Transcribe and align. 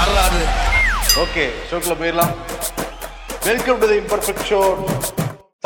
வரலாறு 0.00 0.42
ஓகே 1.22 1.42
ஷோக்கில் 1.68 1.96
போயிடலாம். 2.00 2.30
Welcome 3.46 3.78
to 3.80 3.86
the 3.90 3.96
imperfect 4.02 4.44
show 4.50 4.60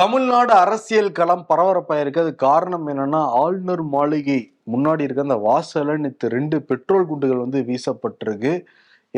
Tamil Nadu 0.00 0.52
அரசியல் 0.62 1.10
களம் 1.18 1.44
பரபரப்பாக 1.50 2.02
இருக்கு 2.04 2.22
அது 2.22 2.32
காரணம் 2.44 2.86
என்னன்னா 2.92 3.20
ஆளுநர் 3.42 3.82
மாளிகை 3.92 4.38
முன்னாடி 4.72 5.06
இருக்க 5.06 5.26
அந்த 5.26 5.36
வாசலன் 5.46 6.02
நேற்று 6.06 6.32
ரெண்டு 6.36 6.58
பெட்ரோல் 6.70 7.06
குண்டுகள் 7.10 7.42
வந்து 7.44 7.60
வீசப்பட்டிருக்கு. 7.68 8.54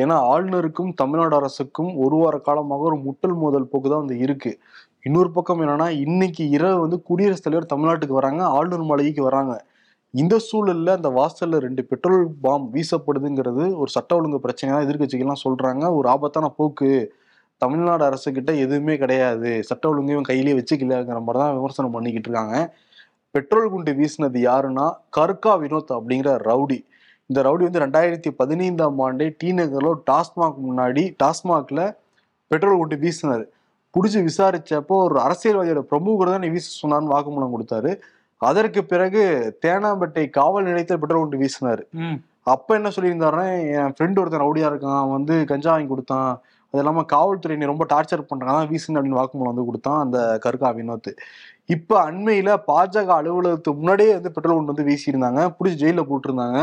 ஏன்னா 0.03 0.19
ஆளுநருக்கும் 0.33 0.93
தமிழ்நாடு 1.01 1.37
அரசுக்கும் 1.41 1.91
ஒரு 2.07 2.19
வார 2.23 2.43
காலமாக 2.49 2.87
ஒரு 2.91 2.99
முட்டல் 3.07 3.39
மோதல் 3.45 3.71
போக்கு 3.73 3.89
தான் 3.93 4.05
வந்து 4.05 4.19
இருக்கு. 4.27 4.53
இன்னொரு 5.09 5.33
பக்கம் 5.39 5.63
என்னன்னா 5.67 5.89
இன்னைக்கு 6.05 6.45
இரவு 6.59 6.79
வந்து 6.85 7.01
குடியரசுத் 7.11 7.49
தலைவர் 7.49 7.73
தமிழ்நாட்டுக்கு 7.75 8.21
வராங்க 8.21 8.45
ஆளுநர் 8.59 8.89
மாளிகைக்கு 8.93 9.25
வராங்க. 9.31 9.55
இந்த 10.21 10.35
சூழல்ல 10.49 10.91
அந்த 10.99 11.09
வாசல்ல 11.19 11.59
ரெண்டு 11.65 11.83
பெட்ரோல் 11.91 12.27
பாம் 12.45 12.67
வீசப்படுதுங்கிறது 12.75 13.65
ஒரு 13.81 13.91
சட்ட 13.95 14.11
ஒழுங்கு 14.19 14.39
பிரச்சனையா 14.45 14.77
எதிர்கட்சிகள்லாம் 14.85 15.43
சொல்றாங்க. 15.45 15.85
ஒரு 15.99 16.07
ஆபத்தான 16.15 16.49
போக்கு 16.59 16.91
தமிழ்நாடு 17.63 18.05
அரசு 18.09 18.29
கிட்ட 18.37 18.51
எதுவுமே 18.65 18.95
கிடையாது. 19.03 19.51
சட்ட 19.69 19.85
ஒழுங்கையும் 19.93 20.29
கையிலேயே 20.31 20.57
வச்சுக்கலங்கிற 20.59 21.21
மாதிரி 21.27 21.41
தான் 21.43 21.55
விமர்சனம் 21.59 21.95
பண்ணிக்கிட்டு 21.97 22.29
இருக்காங்க. 22.29 22.57
பெட்ரோல் 23.35 23.71
குண்டு 23.75 23.93
வீசினது 24.01 24.41
யாருன்னா 24.49 24.87
கர்கா 25.19 25.55
வினோத் 25.63 25.93
அப்படிங்கிற 25.99 26.31
ரவுடி. 26.51 26.79
இந்த 27.31 27.39
ரவுடி 27.49 27.65
வந்து 27.69 27.85
ரெண்டாயிரத்தி 27.87 28.31
பதினைந்தாம் 28.41 29.01
ஆண்டே 29.07 29.27
டி 29.41 29.49
நகரில் 29.61 30.03
டாஸ்மாக் 30.11 30.59
முன்னாடி 30.67 31.05
டாஸ்மாக்ல 31.23 31.81
பெட்ரோல் 32.51 32.81
குண்டு 32.81 32.97
வீசினார். 33.05 33.45
பிடிச்சி 33.95 34.21
விசாரிச்சப்போ 34.29 34.97
ஒரு 35.07 35.19
அரசியல்வாதியோட 35.27 35.83
பிரமுகர் 35.91 36.33
தான் 36.35 36.45
நீ 36.45 36.49
வீச 36.57 36.67
சொன்னான்னு 36.83 37.13
வாக்குமூலம் 37.15 37.55
கொடுத்தாரு. 37.55 37.93
அதற்கு 38.41 38.85
பிறகு 38.85 39.23
தேனாம்பேட்டை 39.67 40.25
காவல் 40.31 40.67
நிலையத்தில் 40.69 41.01
பெட்ரோல் 41.03 41.23
குண்டு 41.23 41.43
வீசினாரு. 41.43 41.85
அப்ப 42.47 42.75
என்ன 42.75 42.89
சொல்லியிருந்தாருன்னா 42.97 43.47
என் 43.77 43.95
ஃப்ரெண்டு 43.95 44.21
ஒருத்தன் 44.23 44.45
ரவுடியா 44.45 44.69
இருக்கான் 44.73 45.11
வந்து 45.13 45.45
கஞ்சா 45.45 45.71
வாங்கி 45.71 45.89
கொடுத்தான். 45.89 46.31
அது 46.75 46.81
இல்லாம 46.83 47.03
காவல்துறை 47.03 47.55
நீ 47.57 47.65
ரொம்ப 47.65 47.85
டார்ச்சர் 47.93 48.29
பண்றாங்க. 48.31 48.61
வீசுன்னு 48.73 48.99
அப்படின்னு 48.99 49.21
வாக்குமூலம் 49.21 49.53
வந்து 49.53 49.65
கொடுத்தான் 49.65 50.01
அந்த 50.05 50.19
கருக்கா 50.45 50.71
வினோத் 50.79 51.11
இப்ப 51.67 51.93
அண்மையில 52.11 52.49
பாஜக 52.67 53.11
அலுவலகத்துக்கு 53.19 53.81
முன்னாடியே 53.81 54.13
வந்து 54.13 54.33
பெட்ரோல் 54.33 54.57
குண்டு 54.57 54.73
வந்து 54.73 54.89
வீசியிருந்தாங்க. 54.91 55.41
பிடிச்சி 55.57 55.79
ஜெயில 55.83 56.03
போட்டிருந்தாங்க. 56.11 56.59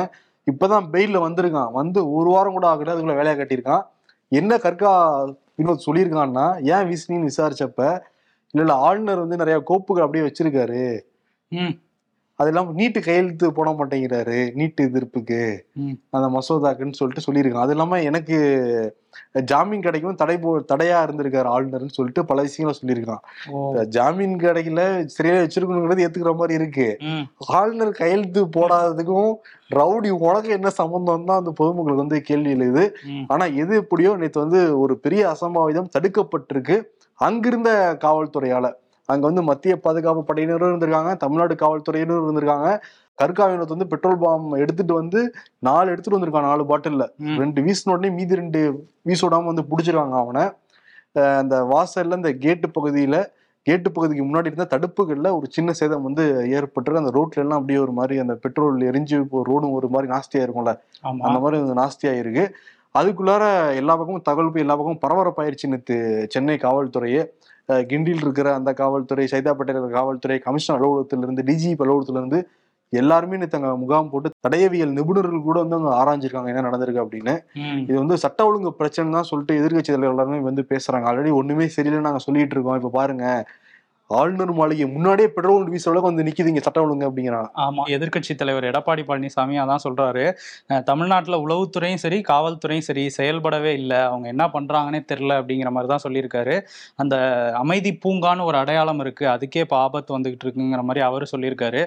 இப்பதான் 0.47 0.85
பெயில்ல 0.93 1.17
வந்திருக்கான். 1.27 1.71
வந்து 1.71 1.99
ஒரு 2.13 2.29
வாரம் 2.29 2.55
கூட 2.57 2.67
ஆகல 2.73 2.93
அதுக்குள்ள 2.93 3.15
வேலையை 3.21 3.35
கட்டியிருக்கான். 3.39 3.83
என்ன 4.31 4.57
கற்கா 4.57 4.91
வினோத் 5.59 5.85
சொல்லியிருக்கான்னா 5.87 6.45
ஏன் 6.73 6.85
வீசினின்னு 6.89 7.29
விசாரிச்சப்ப 7.31 7.81
இல்ல 8.53 8.63
இல்ல 8.65 8.73
ஆளுநர் 8.87 9.23
வந்து 9.23 9.37
நிறைய 9.41 9.57
கோப்புகள் 9.69 10.05
அப்படியே 10.05 10.25
வச்சிருக்காரு. 10.27 10.81
அது 12.39 12.49
இல்லாம 12.49 12.71
நீட்டு 12.71 12.99
கையெழுத்து 13.01 13.53
போட 13.53 13.69
மாட்டேங்கிறாரு. 13.71 14.37
நீட்டு 14.53 14.85
எதிர்ப்புக்கு. 14.89 15.41
அந்த 16.15 16.27
மசோதாக்குன்னு 16.35 16.99
சொல்லிட்டு 16.99 17.25
சொல்லியிருக்காங்க. 17.25 17.65
அது 17.65 17.73
இல்லாம 17.75 17.99
எனக்கு 18.01 18.37
ஜாமீன் 19.49 19.81
கிடைக்கும் 19.81 20.15
தடை 20.15 20.35
போ 20.37 20.51
தடையா 20.71 20.97
இருந்திருக்காரு 21.05 21.47
ஆளுநர்னு 21.55 21.95
சொல்லிட்டு 21.97 22.21
பல 22.25 22.41
விஷயங்களை 22.41 22.75
சொல்லியிருக்கான். 22.79 23.23
ஜாமீன் 23.95 24.35
கிடைக்கல 24.39 24.83
சரியா 25.15 25.35
வச்சிருக்கணுங்கிறது 25.35 26.03
ஏத்துக்கிற 26.05 26.33
மாதிரி 26.35 26.59
இருக்கு. 26.61 26.87
ஆளுநர் 27.59 27.91
கையெழுத்து 27.91 28.43
போடாததுக்கும் 28.57 29.31
ரவுடி 29.69 30.09
உனக்கு 30.27 30.49
என்ன 30.49 30.69
சம்பந்தம் 30.69 31.27
தான் 31.29 31.41
அந்த 31.41 31.51
பொதுமக்களுக்கு 31.51 32.05
வந்து 32.05 32.21
கேள்வி 32.21 32.51
எழுது. 32.57 32.85
ஆனா 33.27 33.45
எது 33.63 33.75
எப்படியோ 33.75 34.13
நேற்று 34.15 34.45
வந்து 34.45 34.61
ஒரு 34.79 34.95
பெரிய 34.97 35.35
அசம்பாவிதம் 35.35 35.93
தடுக்கப்பட்டிருக்கு 35.97 36.77
அங்கிருந்த 37.19 37.71
காவல்துறையால. 38.05 38.67
அங்க 39.09 39.23
வந்து 39.29 39.43
மத்திய 39.49 39.73
பாதுகாப்பு 39.85 40.21
படையினரும் 40.29 40.71
இருந்திருக்காங்க 40.71 41.11
தமிழ்நாடு 41.23 41.55
காவல்துறையினரும் 41.63 42.27
இருந்திருக்காங்க. 42.27 42.69
கற்காவினத்தை 43.19 43.73
வந்து 43.75 43.89
பெட்ரோல் 43.93 44.19
பாம் 44.23 44.45
எடுத்துட்டு 44.63 44.93
வந்து 44.93 45.19
நாலு 45.59 45.87
எடுத்துட்டு 45.93 46.17
வந்திருக்கான் 46.17 46.49
நாலு 46.51 46.63
பாட்டில்ல. 46.71 47.05
ரெண்டு 47.41 47.61
வீசின 47.65 47.93
உடனே 47.95 48.09
மீதி 48.17 48.39
ரெண்டு 48.41 48.59
வீசோடாம 49.09 49.49
வந்து 49.51 49.65
பிடிச்சிருக்காங்க 49.71 50.17
அவனை. 50.23 50.43
அந்த 51.41 51.55
வாசல்ல 51.73 52.19
இந்த 52.21 52.31
கேட்டு 52.45 52.67
பகுதியில 52.77 53.17
கேட்டு 53.67 53.89
பகுதிக்கு 53.91 54.23
முன்னாடி 54.27 54.49
இருந்த 54.49 54.65
தடுப்புகள்ல 54.71 55.27
ஒரு 55.37 55.47
சின்ன 55.49 55.73
சேதம் 55.79 56.07
வந்து 56.07 56.23
ஏற்பட்டு 56.57 57.01
அந்த 57.01 57.11
ரோட்ல 57.17 57.43
எல்லாம் 57.43 57.59
அப்படியே 57.59 57.79
ஒரு 57.79 57.91
மாதிரி 57.91 58.15
அந்த 58.19 58.33
பெட்ரோல் 58.35 58.81
எரிஞ்சு 58.89 59.17
ரோடும் 59.49 59.75
ஒரு 59.77 59.87
மாதிரி 59.89 60.07
நாஸ்தியா 60.13 60.41
இருக்கும்ல 60.45 60.73
அந்த 61.27 61.37
மாதிரி 61.43 61.75
நாஸ்தியா 61.81 62.13
இருக்கு 62.13 62.43
அதுக்குள்ளார 62.95 63.43
எல்லா 63.75 63.93
பக்கமும் 63.95 64.25
தகவல் 64.27 64.51
போய் 64.53 64.63
எல்லா 64.65 64.75
பக்கமும் 64.79 65.03
பரபரப்பாயிருச்சு 65.05 65.71
நேற்று 65.71 65.95
சென்னை 66.33 66.57
காவல்துறையே. 66.57 67.21
கிண்டியில் 67.69 68.23
இருக்கிற 68.25 68.53
அந்த 68.53 68.73
காவல்துறை 68.73 69.25
சைதாப்பேட்டையில் 69.33 69.79
இருக்கிற 69.79 69.99
காவல்துறை 69.99 70.37
கமிஷனர் 70.47 70.79
அலுவலகத்திலிருந்து 70.79 71.43
டிஜிபி 71.51 71.83
அலுவலகத்திலிருந்து 71.85 72.39
எல்லாருமே 72.93 73.37
அங்க 73.57 73.69
முகாம் 73.83 74.09
போட்டு 74.09 74.29
தடயவியல் 74.47 74.91
நிபுணர்கள் 74.97 75.47
கூட 75.47 75.57
வந்து 75.63 75.77
அங்க 75.77 75.91
ஆராய்ஞ்சிருக்காங்க 76.01 76.51
என்ன 76.51 76.63
நடந்திருக்கு 76.67 77.03
அப்படின்னு. 77.03 77.33
இது 77.87 77.97
வந்து 78.01 78.17
சட்ட 78.17 78.45
ஒழுங்கு 78.45 78.71
பிரச்சனை 78.73 79.13
தான் 79.17 79.29
சொல்லிட்டு 79.29 79.57
எதிர்கட்சி 79.61 79.91
தலைவர் 79.91 80.13
எல்லாருமே 80.13 80.39
வந்து 80.49 80.63
பேசுறாங்க. 80.73 81.05
ஆல்ரெடி 81.11 81.31
ஒண்ணுமே 81.39 81.67
சரியில்லை 81.67 82.01
நாங்க 82.01 82.21
சொல்லிட்டு 82.27 82.55
இருக்கோம். 82.55 82.77
இப்ப 82.81 82.91
பாருங்க. 82.99 83.25
ஆளுநர் 84.09 84.51
மாளிகை 84.57 84.85
முன்னாடியே 84.93 85.27
பெட்ரோல் 85.35 85.69
வீச 85.73 85.85
அளவுக்கு 85.89 86.09
வந்து 86.09 86.25
நிக்குது 86.27 86.49
இங்க 86.51 86.61
சட்டம் 86.65 86.83
ஒழுங்கு 86.85 87.05
அப்படிங்கிறான் 87.09 87.47
ஆமா 87.65 87.83
எதிர்க்கட்சி 87.95 88.33
தலைவர் 88.41 88.67
எடப்பாடி 88.69 89.03
பழனிசாமி 89.09 89.55
அதான் 89.63 89.83
சொல்றாரு. 89.85 90.23
தமிழ்நாட்டுல 90.89 91.37
உளவுத்துறையும் 91.45 92.01
சரி 92.03 92.17
காவல்துறையும் 92.31 92.87
சரி 92.89 93.03
செயல்படவே 93.17 93.71
இல்லை. 93.79 93.99
அவங்க 94.09 94.27
என்ன 94.33 94.45
பண்றாங்கன்னே 94.55 95.01
தெரியல 95.11 95.37
அப்படிங்கிற 95.41 95.71
மாதிரி 95.75 95.91
தான் 95.93 96.03
சொல்லியிருக்காரு. 96.05 96.55
அந்த 97.03 97.15
அமைதி 97.61 97.93
பூங்கான்னு 98.05 98.47
ஒரு 98.49 98.59
அடையாளம் 98.63 99.01
இருக்கு. 99.05 99.25
அதுக்கே 99.35 99.63
இப்போ 99.67 99.77
ஆபத்து 99.85 100.11
வந்துகிட்டு 100.17 100.45
இருக்குங்கிற 100.47 100.83
மாதிரி 100.89 101.03
அவரு 101.09 101.27
சொல்லியிருக்காரு. 101.33 101.81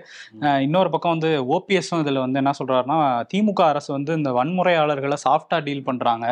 இன்னொரு 0.67 0.91
பக்கம் 0.95 1.15
வந்து 1.17 1.33
ஓபிஎஸும் 1.57 2.03
இதுல 2.05 2.25
வந்து 2.27 2.41
என்ன 2.43 2.55
சொல்றாருன்னா 2.61 2.99
திமுக 3.33 3.63
அரசு 3.73 3.91
வந்து 3.99 4.13
இந்த 4.21 4.31
வன்முறையாளர்களை 4.41 5.19
சாஃப்டா 5.27 5.59
டீல் 5.69 5.87
பண்றாங்க. 5.91 6.27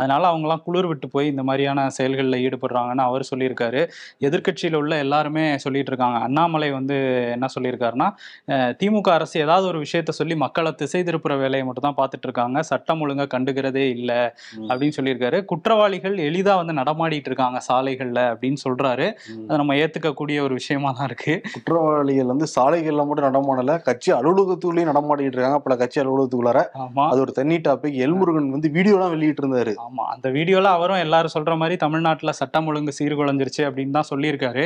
அதனால 0.00 0.22
அவங்கலாம் 0.32 0.64
குளிர் 0.68 0.90
விட்டு 0.92 1.06
போய் 1.14 1.32
இந்த 1.34 1.44
மாதிரியான 1.50 1.88
செயல்களில் 1.98 2.42
ஈடுபடுறாங்கன்னு 2.46 3.06
அவர் 3.10 3.30
சொல்லியிருக்காரு. 3.32 3.82
எதிர்க்கட்சியில் 4.28 4.80
உள்ள 4.82 4.94
எல்லா 5.04 5.18
எல்லாருமே 5.24 5.44
சொல்லிட்டு 5.64 5.90
இருக்காங்க 5.92 6.18
அண்ணாமலை 6.26 6.68
வந்து 6.78 6.96
என்ன 7.34 7.46
சொல்லியிருக்காருன்னா 7.54 8.08
திமுக 8.80 9.08
அரசு 9.18 9.36
ஏதாவது 9.44 9.66
ஒரு 9.70 9.78
விஷயத்த 9.84 10.12
சொல்லி 10.18 10.34
மக்களை 10.44 10.70
திசை 10.80 11.00
திருப்புற 11.08 11.32
வேலையை 11.42 11.64
மட்டும் 11.66 11.86
தான் 11.86 11.96
பார்த்துட்டு 12.00 12.26
இருக்காங்க 12.28 12.58
சட்டம் 12.70 13.02
ஒழுங்கா 13.04 13.26
கண்டுக்கிறதே 13.34 13.84
இல்லை 13.96 14.18
அப்படின்னு 14.68 14.96
சொல்லியிருக்காரு. 14.98 15.38
குற்றவாளிகள் 15.50 16.16
எளிதா 16.28 16.54
வந்து 16.60 16.74
நடமாடிட்டு 16.80 17.30
இருக்காங்க 17.30 17.58
சாலைகள்ல 17.68 18.20
அப்படின்னு 18.32 18.60
சொல்றாரு. 18.66 19.06
அதை 19.46 19.58
நம்ம 19.62 19.76
ஏத்துக்கக்கூடிய 19.84 20.38
ஒரு 20.46 20.54
விஷயமா 20.60 20.90
தான் 20.98 21.08
இருக்கு. 21.10 21.34
குற்றவாளிகள் 21.56 22.30
வந்து 22.32 22.48
சாலைகள்ல 22.56 23.06
மட்டும் 23.08 23.28
நடமாடல. 23.30 23.76
கட்சி 23.88 24.12
அலுவலகத்துக்குள்ளேயும் 24.18 24.90
நடமாடிட்டு 24.92 25.38
இருக்காங்க 25.38 25.60
பல 25.66 25.76
கட்சி 25.82 26.00
அலுவலகத்துக்குள்ளார 26.04 26.60
அது 27.10 27.20
ஒரு 27.26 27.34
தனி 27.40 27.58
டாபிக். 27.68 27.98
எல்முருகன் 28.06 28.52
வந்து 28.56 28.70
வீடியோலாம் 28.76 29.14
வெளியிட்டு 29.16 29.42
இருந்தாரு 29.44 29.74
ஆமா. 29.86 30.06
அந்த 30.16 30.28
வீடியோல 30.38 30.72
அவரும் 30.78 31.02
எல்லாரும் 31.06 31.34
சொல்ற 31.36 31.52
மாதிரி 31.62 31.76
தமிழ்நாட்டுல 31.84 32.32
சட்டம் 32.40 32.68
ஒழுங்கு 32.70 32.92
சீர்குலைஞ்சிருச்சு 32.98 33.62
அப்படின்னு 33.68 33.96
தான் 33.98 34.10
சொல்லியிருக்காரு. 34.12 34.64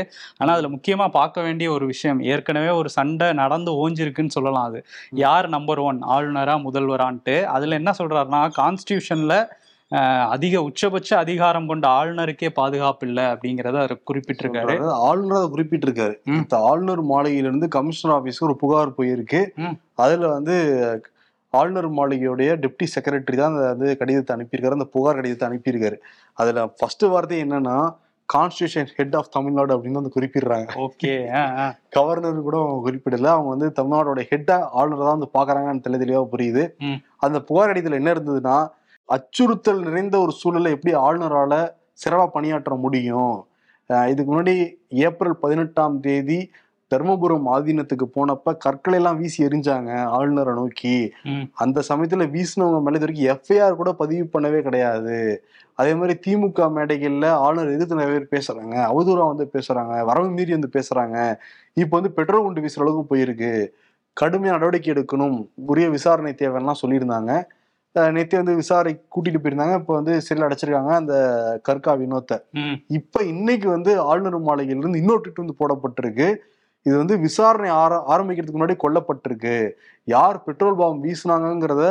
ஆனா 0.49 0.57
அதுல 0.57 0.69
முக்கியமா 0.75 1.07
பார்க்க 1.17 1.43
வேண்டிய 1.47 1.69
ஒரு 1.77 1.85
விஷயம் 1.91 2.21
ஏற்கனவே 2.33 2.69
ஒரு 2.81 2.89
சண்டை 2.95 3.27
நடந்து 3.41 3.71
ஓஞ்சிருக்குன்னு 3.83 4.35
சொல்லலாம் 4.37 4.69
அது. 4.69 4.79
யார் 5.23 5.47
நம்பர் 5.55 5.81
ஒன் 5.89 5.99
ஆளுநரா 6.15 6.55
முதல்வரான்ட்டு. 6.67 7.35
அதுல 7.55 7.79
என்ன 7.81 7.93
சொல்றாருன்னா 7.99 8.41
கான்ஸ்டியூஷன்ல 8.61 9.35
அதிக 10.35 10.55
உச்சபட்ச 10.69 11.11
அதிகாரம் 11.25 11.69
கொண்ட 11.71 11.85
ஆளுநருக்கே 11.99 12.49
பாதுகாப்பு 12.61 13.05
இல்லை 13.09 13.27
அப்படிங்கறத 13.33 13.77
அவர் 13.83 13.95
குறிப்பிட்டிருக்காரு. 14.11 14.75
ஆளுநர் 15.09 15.39
அதை 15.41 15.51
குறிப்பிட்டிருக்காரு. 15.55 16.17
ஆளுநர் 16.71 17.05
மாளிகையிலிருந்து 17.13 17.69
கமிஷனர் 17.77 18.17
ஆபீஸ்க்கு 18.17 18.49
ஒரு 18.51 18.59
புகார் 18.65 18.97
போயிருக்கு. 18.99 19.41
அதுல 20.05 20.33
வந்து 20.37 20.57
ஆளுநர் 21.55 21.93
மாளிகையுடைய 22.01 22.51
டெப்டி 22.65 22.89
செக்ரட்டரி 22.97 23.37
தான் 23.37 23.53
அந்த 23.55 23.69
வந்து 23.73 23.89
கடிதத்தை 24.01 24.33
அனுப்பியிருக்காரு. 24.37 24.79
அந்த 24.81 24.91
புகார் 24.97 25.21
கடிதத்தை 25.21 25.47
அனுப்பியிருக்காரு. 25.51 25.99
அதுல 26.39 26.69
ஃபர்ஸ்ட் 26.81 27.07
வார்த்தை 27.15 27.39
என்னன்னா 27.47 27.79
கான்ஸ்டியூஷன் 28.35 28.89
ஹெட் 28.97 29.17
ஆஃப் 29.19 29.31
தமிழ்நாடு 29.37 29.73
அப்படின்னு 29.75 30.01
வந்து 30.01 30.15
குறிப்பிடுறாங்க. 30.17 30.71
ஓகே 30.87 31.13
கவர்னர் 31.97 32.47
கூட 32.49 32.59
குறிப்பிடல. 32.87 33.29
அவங்க 33.35 33.51
வந்து 33.55 33.69
தமிழ்நாடோட 33.79 34.23
ஹெட்டா 34.33 34.57
ஆளுநர் 34.79 35.07
தான் 35.07 35.19
வந்து 35.19 35.31
பாக்குறாங்கன்னு 35.39 35.85
தெளி 35.87 35.99
தெளிவா 36.03 36.23
புரியுது. 36.35 36.65
அந்த 37.27 37.39
புகார் 37.49 37.71
கடிதத்துல 37.71 38.01
என்ன 38.03 38.13
இருந்ததுன்னா 38.17 38.57
அச்சுறுத்தல் 39.09 39.85
நிறைந்த 39.87 40.17
ஒரு 40.25 40.33
சூழலை 40.41 40.73
எப்படி 40.77 40.95
ஆளுநரால 41.07 41.55
சிறப்பா 42.03 42.27
பணியாற்ற 42.35 42.75
முடியும்? 42.85 43.37
இதுக்கு 44.13 44.31
முன்னாடி 44.33 44.55
ஏப்ரல் 45.05 45.37
பதினெட்டாம் 45.45 45.95
தேதி 46.07 46.41
தர்மபுரம் 46.91 47.47
ஆதீனத்துக்கு 47.55 48.07
போனப்ப 48.17 48.55
கற்களை 48.65 48.97
எல்லாம் 49.01 49.19
வீசி 49.21 49.39
எரிஞ்சாங்க 49.47 49.91
ஆளுநரை 50.17 50.53
நோக்கி. 50.61 50.95
அந்த 51.65 51.83
சமயத்துல 51.89 52.27
வீசினவங்க 52.35 52.81
மேல 52.85 52.99
இது 52.99 53.07
வரைக்கும் 53.07 53.31
எஃப்ஐஆர் 53.35 53.81
கூட 53.81 53.93
பதிவு 54.03 54.25
பண்ணவே 54.35 54.61
கிடையாது. 54.69 55.19
அதே 55.81 55.93
மாதிரி 55.99 56.15
திமுக 56.25 56.69
மேடைகள்ல 56.77 57.27
ஆளுநர் 57.47 57.75
எதிர்த்து 57.75 58.01
நிறைய 58.01 58.15
பேர் 58.15 58.33
பேசுறாங்க. 58.37 58.75
அவதூறா 58.93 59.27
வந்து 59.33 59.47
பேசுறாங்க. 59.57 59.95
வரவு 60.11 60.31
மீறி 60.37 60.53
வந்து 60.57 60.71
பேசுறாங்க. 60.79 61.17
இப்போ 61.83 61.95
வந்து 61.99 62.13
பெட்ரோல் 62.19 62.45
குண்டு 62.47 62.65
வீசுற 62.65 62.85
அளவுக்கு 62.85 63.11
போயிருக்கு. 63.13 63.53
கடுமையான 64.17 64.57
நடவடிக்கை 64.57 64.91
எடுக்கணும். 64.95 65.37
உரிய 65.73 65.89
விசாரணை 65.97 66.33
தேவைலாம் 66.43 66.83
சொல்லியிருந்தாங்க. 66.83 67.33
நேத்தே 68.17 68.37
வந்து 68.41 68.55
விசாரணை 68.63 68.93
கூட்டிட்டு 69.15 69.41
போயிருந்தாங்க. 69.43 69.77
இப்போ 69.81 69.93
வந்து 69.99 70.13
சிறையில் 70.25 70.47
அடைச்சிருக்காங்க 70.49 70.93
அந்த 71.01 71.15
கற்கா 71.69 71.93
வினோத்தை. 72.03 72.37
இப்ப 72.99 73.23
இன்னைக்கு 73.33 73.69
வந்து 73.77 73.93
ஆளுநர் 74.11 74.47
மாளிகையில 74.49 74.83
இருந்து 74.85 75.01
இன்னொரு 75.03 75.23
ட்விட் 75.25 75.43
வந்து 75.45 75.59
போடப்பட்டிருக்கு. 75.63 76.29
இது 76.87 76.97
வந்து 76.97 77.19
விசாரணை 77.19 77.71
ஆர 77.71 78.05
ஆரம்பிக்கிறதுக்கு 78.09 78.59
முன்னாடி 78.59 78.77
கொல்லப்பட்டிருக்கு. 78.83 79.71
யார் 80.05 80.43
பெட்ரோல் 80.43 80.77
பாம் 80.77 81.05
வீசினாங்கங்கிறத 81.05 81.85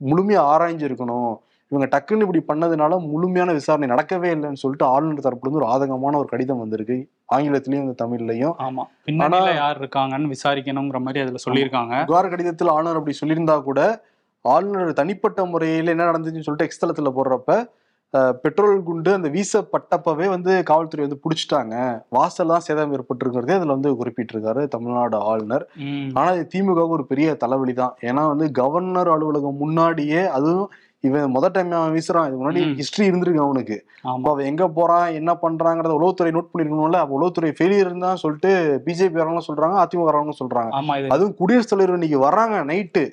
முழுமையா 0.00 0.42
ஆராய்ஞ்சிருக்கணும். 0.54 1.32
இவங்க 1.72 1.86
டக்குன்னு 1.86 2.24
இப்படி 2.26 2.42
பண்ணதுனால 2.48 3.00
முழுமையான 3.00 3.52
விசாரணை 3.52 3.88
நடக்கவே 3.88 4.28
இல்லைன்னு 4.34 4.52
சொல்லிட்டு 4.52 4.86
ஆளுநர் 4.86 5.18
தரப்புல 5.18 5.46
இருந்து 5.46 5.60
ஒரு 5.64 5.66
ஆதங்கமான 5.66 6.16
ஒரு 6.16 6.28
கடிதம் 6.28 6.58
வந்திருக்கு. 6.58 7.08
ஆங்கிலத்திலயும் 7.34 7.84
இந்த 7.86 8.04
தமிழ்லையும். 8.04 8.54
ஆமா. 8.58 8.84
பின்னணியில 9.06 9.54
யார் 9.54 9.80
இருக்காங்கன்னு 9.80 10.28
விசாரிக்கணுங்கிற 10.28 11.00
மாதிரி 11.00 11.20
அதுல 11.20 11.40
சொல்லியிருக்காங்க. 11.48 12.04
புகார் 12.04 12.28
கடிதத்தில் 12.28 12.68
ஆளுநர் 12.68 12.96
அப்படி 12.96 13.16
சொல்லியிருந்தா 13.20 13.62
கூட 13.62 13.80
ஆளுநர் 14.44 14.92
தனிப்பட்ட 14.92 15.44
முறையில் 15.44 15.86
என்ன 15.86 16.04
நடந்துச்சுன்னு 16.04 16.46
சொல்லிட்டு 16.48 16.68
எக்ஸ்தலத்துல 16.68 17.10
போடுறப்ப 17.10 17.52
பெட்ரோல் 18.44 18.78
குண்டு 18.88 19.10
அந்த 19.16 19.28
வீசப்பட்டப்பவே 19.34 20.26
வந்து 20.34 20.52
காவல்துறை 20.70 21.02
வந்து 21.06 21.20
பிடிச்சிட்டாங்க. 21.24 21.74
வாசல் 22.16 22.52
தான் 22.52 22.64
சேதம் 22.66 22.94
ஏற்பட்டிருக்கிறதே 22.96 23.56
அதுல 23.58 23.74
வந்து 23.76 23.90
குறிப்பிட்டிருக்காரு 24.00 24.62
தமிழ்நாடு 24.74 25.16
ஆளுநர். 25.30 25.64
ஆனா 26.18 26.28
இது 26.36 26.46
திமுகவுக்கு 26.54 26.98
ஒரு 26.98 27.06
பெரிய 27.12 27.34
தலைவலி 27.42 27.74
தான். 27.82 27.94
ஏன்னா 28.10 28.24
வந்து 28.32 28.48
கவர்னர் 28.60 29.12
அலுவலகம் 29.14 29.60
முன்னாடியே 29.64 30.22
அதுவும் 30.38 30.70
இவன் 31.08 31.32
முத 31.34 31.46
டைம் 31.54 31.76
அவன் 31.80 31.94
வீசுறான். 31.96 32.28
இது 32.28 32.38
முன்னாடி. 32.38 32.62
ஹிஸ்டரி 32.80 33.04
இருந்திருக்கு 33.10 33.44
அவனுக்கு. 33.46 33.76
அப்ப 34.14 34.26
அவன் 34.32 34.48
எங்க 34.52 34.64
போறான் 34.78 35.06
என்ன 35.18 35.30
பண்றாங்கறத 35.44 35.92
உளவுத்துறை 35.98 36.32
நோட் 36.36 36.50
பண்ணிருக்கணும்ல. 36.52 37.00
அப்ப 37.04 37.18
உளவுத்துறை 37.18 37.52
ஃபெயிலியர் 37.58 37.92
தான் 38.08 38.22
சொல்லிட்டு 38.24 38.50
பிஜேபி 38.86 39.20
வரவங்க 39.22 39.44
சொல்றாங்க 39.50 39.76
அதிமுக 39.84 40.08
வரவங்க 40.10 40.34
சொல்றாங்க. 40.42 40.72
அதுவும் 41.14 41.38
குடியரசுத் 41.40 41.74
தலைவர் 41.74 41.98
இன்னைக்கு 42.00 42.26
வர்றாங்க 42.26 42.58
நைட்டு 42.72 43.04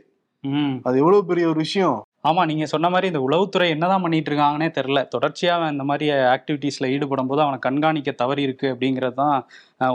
அது 0.88 0.96
எவ்வளவு 1.02 1.22
பெரிய 1.30 1.46
ஒரு 1.52 1.60
விஷயம். 1.66 1.96
ஆமா 2.30 2.42
நீங்க 2.50 2.66
சொன்ன 2.72 2.90
மாதிரி 2.94 3.08
இந்த 3.12 3.20
உளவுத்துறை 3.26 3.66
என்னதான் 3.74 4.04
பண்ணிட்டு 4.04 4.30
இருக்காங்கன்னே 4.32 4.70
தெரியல. 4.78 5.00
தொடர்ச்சியா 5.14 5.54
அவன் 5.58 5.74
இந்த 5.76 5.84
மாதிரி 5.90 6.06
ஆக்டிவிட்டீஸ்ல 6.36 6.90
ஈடுபடும் 6.96 7.30
போது 7.32 7.42
அவனை 7.46 7.58
கண்காணிக்க 7.66 8.12
தவறி 8.22 8.42
இருக்கு 8.48 8.68
அப்படிங்கிறது 8.74 9.18
தான் 9.24 9.36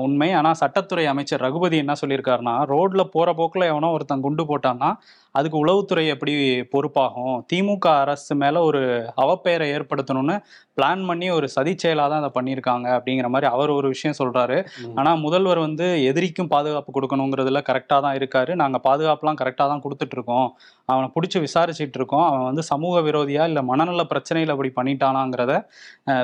உண்மை. 0.05 0.29
ஆனா 0.39 0.51
சட்டத்துறை 0.63 1.05
அமைச்சர் 1.13 1.45
ரகுபதி 1.47 1.77
என்ன 1.85 1.95
சொல்லியிருக்காருன்னா 2.03 2.55
ரோட்ல 2.73 3.03
போற 3.15 3.29
போக்குல 3.41 3.67
எவனோ 3.73 3.91
ஒருத்தன் 3.97 4.25
குண்டு 4.27 4.45
போட்டான்னா 4.51 4.91
அதுக்கு 5.35 5.57
உளவுத்துறை 5.63 6.05
எப்படி 6.13 6.33
பொறுப்பாகும்? 6.73 7.35
திமுக 7.51 7.87
அரசு 8.05 8.35
மேல 8.43 8.63
ஒரு 8.69 8.81
அவப்பெயரை 9.25 9.67
ஏற்படுத்தணும்னு 9.75 10.37
பிளான் 10.77 11.03
பண்ணி 11.09 11.27
ஒரு 11.37 11.47
சதி 11.57 11.73
செயலா 11.83 12.05
தான் 12.13 12.23
அதை 12.23 12.31
பண்ணியிருக்காங்க 12.39 12.87
அப்படிங்கிற 12.97 13.29
மாதிரி 13.35 13.49
அவர் 13.55 13.71
ஒரு 13.79 13.89
விஷயம் 13.95 14.19
சொல்றாரு. 14.21 14.57
ஆனா 15.01 15.11
முதல்வர் 15.25 15.61
வந்து 15.67 15.87
எதிரிக்கும் 16.11 16.53
பாதுகாப்பு 16.55 16.93
கொடுக்கணுங்கிறதுல 16.97 17.63
கரெக்டா 17.71 17.99
தான் 18.07 18.19
இருக்காரு. 18.21 18.55
நாங்க 18.63 18.81
பாதுகாப்புலாம் 18.89 19.41
கரெக்டா 19.43 19.67
தான் 19.73 19.85
கொடுத்துட்டு 19.85 20.17
இருக்கோம். 20.19 20.49
அவனை 20.93 21.09
பிடிச்சி 21.15 21.39
விசாரிச்சுட்டு 21.47 21.99
இருக்கோம் 22.01 22.27
அவன் 22.29 22.47
வந்து 22.49 22.63
சமூக 22.71 23.03
விரோதியா 23.09 23.45
இல்ல 23.51 23.63
மனநல 23.71 24.05
பிரச்சனையில 24.13 24.55
அப்படி 24.55 24.71
பண்ணிட்டானாங்கிறத 24.79 25.55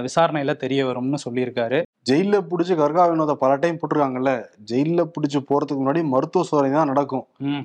விசாரணையில 0.07 0.55
தெரிய 0.65 0.81
வரும்னு 0.89 1.25
சொல்லியிருக்காரு. 1.27 1.79
ஜெயில 2.09 2.37
புடிச்சு 2.51 2.75
கர்கா 2.81 3.05
வினோத 3.11 3.33
பல 3.43 3.53
டைம் 3.63 3.79
போட்டிருக்காங்கல்ல 3.81 4.33
ஜெயில 4.71 5.05
புடிச்சு 5.15 5.39
போறதுக்கு 5.49 5.81
முன்னாடி 5.83 6.03
மருத்துவ 6.13 6.45
சோதனை 6.51 6.71
தான் 6.77 6.91
நடக்கும். 6.93 7.25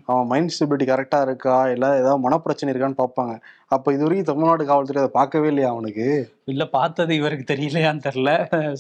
அவன் 0.10 0.30
மைண்ட் 0.32 0.54
ஸ்டெபிலிட்டி 0.56 0.88
கரெக்டா 0.92 1.20
இருக்கா? 1.28 1.58
இல்ல 1.74 1.86
ஏதாவது 2.02 2.24
மனப்பிரச்சனை 2.26 2.72
இருக்கான்னு 2.74 3.02
பார்ப்பாங்க. 3.02 3.34
அப்ப 3.76 3.94
இது 3.96 4.04
வரைக்கும் 4.06 4.30
தமிழ்நாடு 4.30 4.64
காவல்துறை 4.70 5.02
அதை 5.04 5.12
பார்க்கவே 5.20 5.50
இல்லையா 5.52 5.70
அவனுக்கு? 5.74 6.08
இல்ல 6.54 6.64
பார்த்தது 6.78 7.14
இவருக்கு 7.22 7.46
தெரியலையான்னு 7.54 8.06
தெரியல. 8.08 8.32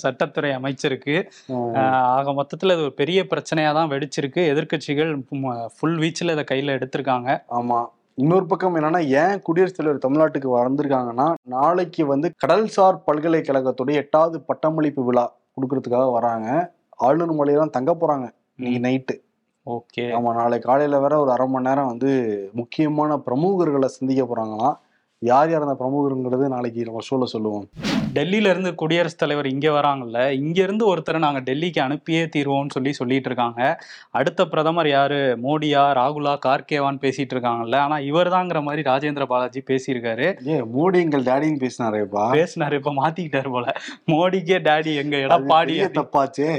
சட்டத்துறை 0.03 0.51
அமைச்சருக்கு. 0.59 1.15
ஆக 2.17 2.33
மொத்தத்துல 2.41 2.75
இது 2.77 2.85
ஒரு 2.87 2.95
பெரிய 3.01 3.21
பிரச்சனையா 3.33 3.71
தான் 3.79 3.93
வெடிச்சிருக்கு. 3.95 4.43
எதிர்க்கட்சிகள் 4.53 5.13
ஃபுல் 5.77 5.97
வீச்சில் 6.03 6.35
இதை 6.35 6.45
கையில 6.51 6.77
எடுத்திருக்காங்க. 6.79 7.29
ஆமா. 7.59 7.81
இன்னொரு 8.17 8.45
பக்கம் 8.45 8.75
என்னன்னா 8.75 8.99
ஏன் 9.21 9.41
குடியரசுத் 9.41 9.77
தலைவர் 9.77 10.03
தமிழ்நாட்டுக்கு 10.05 10.49
வந்திருக்காங்கன்னா 10.57 11.33
நாளைக்கு 11.43 12.05
வந்து 12.05 12.33
கடல்சார் 12.45 12.97
பல்கலைக்கழகத்துடைய 13.07 13.93
எட்டாவது 13.93 14.41
பட்டமளிப்பு 14.41 15.03
விழா 15.03 15.25
கொடுக்கறதுக்காக 15.55 16.11
வராங்க. 16.11 16.47
ஆளுநர் 16.97 17.37
மலையெல்லாம் 17.37 17.69
தங்க 17.69 17.91
போறாங்க 17.93 18.25
இன்னைக்கு 18.55 18.81
நைட்டு. 18.87 19.15
ஓகே. 19.65 20.03
ஆமா 20.17 20.33
நாளை 20.33 20.59
காலையில 20.59 20.99
வேற 20.99 21.19
ஒரு 21.19 21.31
அரை 21.31 21.47
மணி 21.47 21.67
நேரம் 21.67 21.87
வந்து 21.87 22.11
முக்கியமான 22.53 23.17
பிரமுகர்களை 23.25 23.85
சந்திக்க 23.85 24.23
போறாங்களாம். 24.25 24.77
யார் 25.21 25.49
யார் 25.51 25.61
அந்த 25.61 25.75
பிரமுகருங்கிறது 25.79 26.45
நாளைக்கு 26.47 26.85
நம்ம 26.85 27.01
ஷோல 27.09 27.23
சொல்லுவோம். 27.23 27.65
டெல்லியில 28.15 28.49
இருந்து 28.49 28.75
குடியரசுத் 28.75 29.17
தலைவர் 29.17 29.47
இங்க 29.47 29.69
வராங்கல்ல 29.69 30.31
இங்க 30.31 30.61
இருந்து 30.61 30.95
ஒருத்தரை 30.95 31.17
நாங்க 31.17 31.39
டெல்லிக்கு 31.39 31.79
அனுப்பியே 31.81 32.23
தீர்வோம்னு 32.35 32.69
சொல்லி 32.69 32.93
சொல்லிட்டு 32.93 33.29
இருக்காங்க. 33.29 33.59
அடுத்த 34.11 34.45
பிரதமர் 34.45 34.89
யாரு? 34.89 35.19
மோடியா 35.43 35.83
ராகுலா 35.99 36.33
கார்கேவான்னு 36.45 37.01
பேசிட்டு 37.01 37.35
இருக்காங்கல்ல. 37.35 37.75
ஆனா 37.75 37.97
இவர்தாங்கிற 37.97 38.63
மாதிரி 38.63 38.81
ராஜேந்திர 38.89 39.25
பாலாஜி 39.25 39.63
பேசியிருக்காரு. 39.67 40.27
ஏன் 40.43 40.65
மோடி 40.75 40.99
எங்கள் 40.99 41.23
டேடின்னு 41.23 41.61
பேசினாரேப்பா. 41.65 42.25
பேசினாரு 42.31 42.73
இப்ப 42.73 42.93
மாத்திக்கிட்டாரு 42.93 43.51
போல. 43.51 43.67
மோடிக்கே 44.07 44.59
டாடி 44.69 44.95
எங்க 44.95 45.17
எடப்பாடி 45.17 45.77
தப்பாச்சே. 45.99 46.49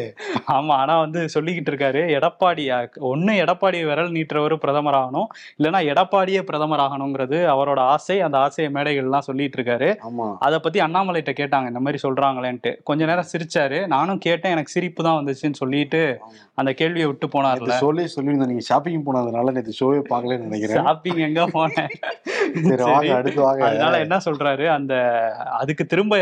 ஆமா 0.52 0.72
ஆனா 0.82 1.00
வந்து 1.00 1.28
சொல்லிக்கிட்டு 1.34 1.72
இருக்காரு 1.74 2.04
எடப்பாடி 2.18 2.66
ஒண்ணு 3.12 3.34
எடப்பாடி 3.44 3.82
விரல் 3.84 4.12
நீட்டுறவர் 4.12 4.56
பிரதமர் 4.56 5.00
ஆகணும் 5.02 5.28
இல்லைன்னா 5.58 5.82
எடப்பாடியே 5.92 6.42
பிரதமர் 6.42 6.84
ஆகணுங்கிறது 6.86 7.40
அவரோட 7.56 7.78
ஆசை. 7.94 8.20
அந்த 8.20 8.50
ஆசையை 8.52 8.72
மேடைகள்லாம் 8.74 9.26
சொல்லிட்டு 9.26 9.56
இருக்காரு 9.58 9.88
அதை 10.40 10.58
பத்தி 10.58 10.80
அண்ணாமலைகிட்ட 10.80 11.32
கேட்டாங்க 11.40 11.66
இந்த 11.66 11.80
மாதிரி 11.80 11.98
சொல்றாங்களேன்ட்டு. 12.06 12.72
கொஞ்ச 12.82 13.04
நேரம் 13.04 13.30
சிரிச்சாரு. 13.32 13.86
நானும் 13.86 14.18
கேட்டேன் 14.18 14.52
எனக்கு 14.52 14.74
சிரிப்பு 14.76 15.02
தான் 15.02 15.18
வந்துச்சுன்னு 15.18 15.60
சொல்லிட்டு 15.62 16.00
அந்த 16.54 16.72
கேள்வியை 16.72 17.06
விட்டு 17.06 17.26
போனார்ல. 17.26 17.60
நேத்து 17.62 17.80
ஷோலே 17.82 18.04
சொல்லியிருந்தேன் 18.14 18.50
நீங்க 18.50 18.64
ஷாப்பிங் 18.68 19.04
போனதுனால 19.04 19.52
நேற்று 19.56 19.78
ஷோவே 19.80 20.00
பார்க்கலன்னு 20.10 20.46
நினைக்கிறேன். 20.46 20.78
ஷாப்பிங் 20.80 21.16
எங்க 21.18 21.46
போனேன்? 21.54 21.92
சரி 22.68 22.82
வாங்க 22.82 22.98
சரி. 22.98 23.10
அடுத்து 23.10 23.40
வாங்க. 23.42 23.62
அதனால 23.66 23.98
என்ன 23.98 24.16
சொல்றாரு 24.24 24.66
அந்த 24.68 24.94
அதுக்கு 25.60 25.86
திரும்ப 25.86 26.14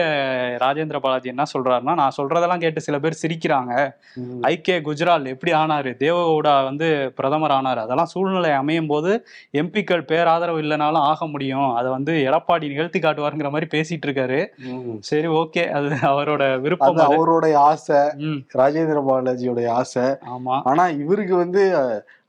ராஜேந்திர 0.62 0.98
பாலாஜி 0.98 1.28
என்ன 1.28 1.44
சொல்றாருன்னா 1.54 1.94
நான் 1.94 2.16
சொல்றதெல்லாம் 2.16 2.60
கேட்டு 2.60 2.80
சில 2.80 2.98
பேர் 2.98 3.20
சிரிக்கிறாங்க. 3.22 3.72
ம். 4.16 4.40
ஐகே 4.46 4.76
குஜரால் 4.86 5.26
எப்படி 5.26 5.52
ஆனாரு? 5.52 5.92
தேவகவுடா 6.04 6.64
வந்து 6.64 6.88
பிரதமர் 7.16 7.50
ஆனாரு. 7.50 7.76
அதெல்லாம் 7.76 8.06
சூழ்நிலை 8.06 8.50
அமையும் 8.52 8.86
போது 8.86 9.10
எம்பிக்கள் 9.54 10.08
பேராதரவு 10.10 10.62
இல்லைனாலும் 10.62 11.06
ஆக 11.10 11.26
முடியும். 11.26 11.48
அதை 11.74 11.90
வந்து 11.90 12.12
எடப்பாடி 12.26 12.68
நிகழ்த்தி 12.68 12.98
காட்டுவாருங்கிற 12.98 13.50
மாதிரி 13.50 13.80
பேசிட்டு 13.80 14.06
இருக்காரு. 14.06 14.46
சரி 15.00 15.26
ஓகே. 15.26 15.68
அது 15.68 15.88
அவரோட 15.88 16.60
விருப்பம். 16.60 16.96
அவருடைய 16.96 17.58
ஆசை. 17.58 17.96
ராஜேந்திர 18.54 19.02
பாலாஜியோட 19.08 19.68
ஆசை. 19.68 20.02
ஆமா. 20.02 20.60
ஆனா 20.64 20.88
இவருக்கு 20.88 21.36
வந்து 21.36 21.76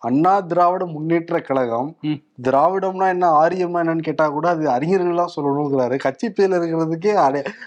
அண்ணா 0.02 0.34
திராவிட 0.42 0.84
முன்னேற்ற 0.86 1.40
கழகம். 1.42 1.90
திராவிடம்னா 2.42 3.08
என்ன 3.08 3.26
ஆரியம்னா 3.42 3.80
என்னன்னு 3.82 4.08
கேட்டா 4.08 4.26
கூட 4.30 4.46
அது 4.50 4.64
அறிஞர்கள்லாம் 4.76 5.34
சொல்லணுங்கிறாரு. 5.36 5.96
கட்சி 5.96 6.28
பேர்ல 6.28 6.58
இருக்கிறதுக்கே 6.60 7.12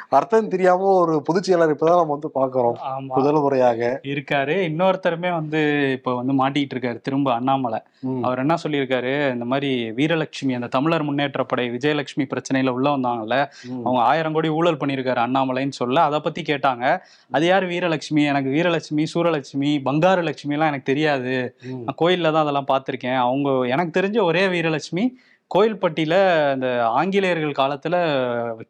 அர்த்தம் 0.08 0.48
தெரியாம 0.48 0.88
ஒரு 1.02 1.22
பொதுச் 1.22 1.42
செயலாளர் 1.42 1.74
இப்பதான் 1.74 2.00
நம்ம 2.00 2.16
வந்து 2.16 2.30
பாக்குறோம் 2.38 2.78
முதல் 3.10 3.38
முறையாக 3.44 3.90
இருக்காரு. 4.12 4.56
இன்னொருத்தருமே 4.68 5.30
வந்து 5.38 5.60
இப்ப 5.92 6.14
வந்து 6.14 6.34
மாட்டிக்கிட்டு 6.40 6.76
இருக்காரு 6.76 7.00
திரும்ப 7.00 7.28
அண்ணாமலை. 7.34 7.80
அவர் 8.22 8.38
என்ன 8.38 8.54
சொல்லியிருக்காரு? 8.62 9.12
இந்த 9.32 9.44
மாதிரி 9.44 9.70
வீரலட்சுமி 9.98 10.54
அந்த 10.54 10.66
தமிழர் 10.66 11.04
முன்னேற்றப்படை 11.04 11.66
விஜயலட்சுமி 11.76 12.26
பிரச்சனையில 12.32 12.74
உள்ள 12.76 12.88
வந்தாங்கல்ல. 12.90 13.36
அவங்க 13.84 14.00
ஆயிரம் 14.10 14.32
கோடி 14.32 14.48
ஊழல் 14.58 14.80
பண்ணியிருக்காரு 14.82 15.22
அண்ணாமலைன்னு 15.26 15.78
சொல்ல 15.80 16.02
அதை 16.02 16.20
பத்தி 16.20 16.42
கேட்டாங்க. 16.42 16.84
அது 17.30 17.46
யார் 17.46 17.66
வீரலட்சுமி? 17.66 18.24
எனக்கு 18.32 18.50
வீரலட்சுமி 18.56 19.04
சூரலட்சுமி 19.14 19.70
பங்காரு 19.88 20.22
லட்சுமி 20.22 20.54
எல்லாம் 20.54 20.70
எனக்கு 20.72 20.90
தெரியாது. 20.92 21.36
ம். 21.70 21.82
கோயில்ல 22.24 22.34
தான் 22.36 22.46
அதெல்லாம் 22.46 22.72
பார்த்திருக்கேன். 22.72 23.20
அவங்க 23.28 23.48
எனக்கு 23.74 23.98
தெரிஞ்ச 24.00 24.18
ஒரே 24.30 24.44
வீரலட்சுமி 24.56 25.06
கோயில்பட்டியில 25.50 26.14
அந்த 26.52 26.68
ஆங்கிலேயர்கள் 26.98 27.58
காலத்துல 27.58 27.96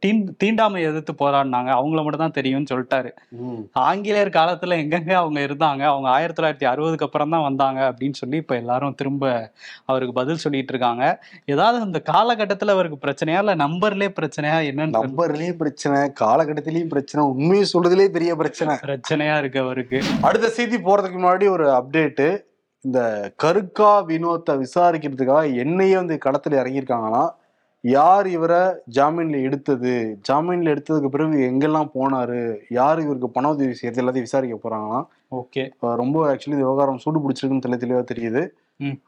தீண் 0.03 0.23
தீண்டாமை 0.43 0.79
எதிர்த்து 0.89 1.13
போராடினாங்க. 1.21 1.71
அவங்கள 1.77 2.01
மட்டும் 2.05 2.23
தான் 2.23 2.35
தெரியும்னு 2.39 2.71
சொல்லிட்டாரு. 2.71 3.11
ஆங்கிலேயர் 3.89 4.31
காலத்துல 4.37 4.79
எங்கெங்க 4.83 5.13
அவங்க 5.21 5.39
இருந்தாங்க? 5.47 5.83
அவங்க 5.93 6.09
ஆயிரத்தி 6.15 6.39
தொள்ளாயிரத்தி 6.39 6.67
அறுபதுக்கு 6.71 7.07
அப்புறம் 7.07 7.35
தான் 7.35 7.45
வந்தாங்க 7.47 7.81
அப்படின்னு 7.91 8.21
சொல்லி 8.23 8.39
இப்ப 8.43 8.55
எல்லாரும் 8.63 8.97
திரும்ப 9.03 9.31
அவருக்கு 9.91 10.15
பதில் 10.21 10.43
சொல்லிட்டு 10.45 10.75
இருக்காங்க. 10.75 11.05
ஏதாவது 11.55 11.79
அந்த 11.87 12.01
காலகட்டத்துல 12.13 12.75
அவருக்கு 12.77 12.99
பிரச்சனையா 13.07 13.43
இல்ல 13.45 13.55
நம்பர்லயே 13.65 14.11
பிரச்சனையா 14.19 14.59
என்னன்னு 14.71 14.95
தெரியல. 14.97 15.11
நம்பர்லயும் 15.11 15.61
பிரச்சனை 15.63 16.01
காலகட்டத்திலயும் 16.25 16.93
பிரச்சனை 16.97 17.25
உண்மையை 17.35 17.67
சொல்றதுலயே 17.75 18.11
பெரிய 18.19 18.35
பிரச்சனை. 18.43 18.77
பிரச்சனையா 18.89 19.37
இருக்கு 19.45 19.61
அவருக்கு. 19.67 20.01
அடுத்த 20.31 20.53
செய்தி 20.59 20.81
போறதுக்கு 20.89 21.21
முன்னாடி 21.23 21.49
ஒரு 21.57 21.69
அப்டேட்டு. 21.79 22.29
இந்த 22.85 23.01
கருக்கா 23.43 23.93
வினோத்தை 24.09 24.55
விசாரிக்கிறதுக்காக 24.63 25.45
என்னையே 25.63 25.95
வந்து 26.01 26.17
களத்துல 26.25 26.59
இறங்கியிருக்காங்களாம் 26.63 27.31
யார் 27.85 28.27
இவரை 28.35 28.61
ஜாமீன்ல 28.97 29.39
எடுத்தது? 29.47 29.95
ஜாமீன்ல 30.29 30.73
எடுத்ததுக்கு 30.75 31.09
பிறகு 31.15 31.39
எங்கெல்லாம் 31.49 31.91
போனாரு? 31.97 32.43
யார் 32.79 33.03
இவருக்கு 33.05 33.29
பண 33.31 33.51
உதவி 33.55 33.75
செய்யறது? 33.79 34.01
எல்லாத்தையும் 34.03 34.29
விசாரிக்க 34.29 34.57
போறாங்களாம் 34.63 35.07
ஓகே. 35.41 35.65
ரொம்ப 36.03 36.17
ஆக்சுவலி 36.31 36.57
இந்த 36.57 36.67
விவகாரம் 36.67 37.01
சூடு 37.05 37.23
பிடிச்சிருக்குன்னு 37.25 37.65
தெளிவா 37.67 37.81
தெளிவா 37.85 38.03
தெரியுது. 38.13 38.43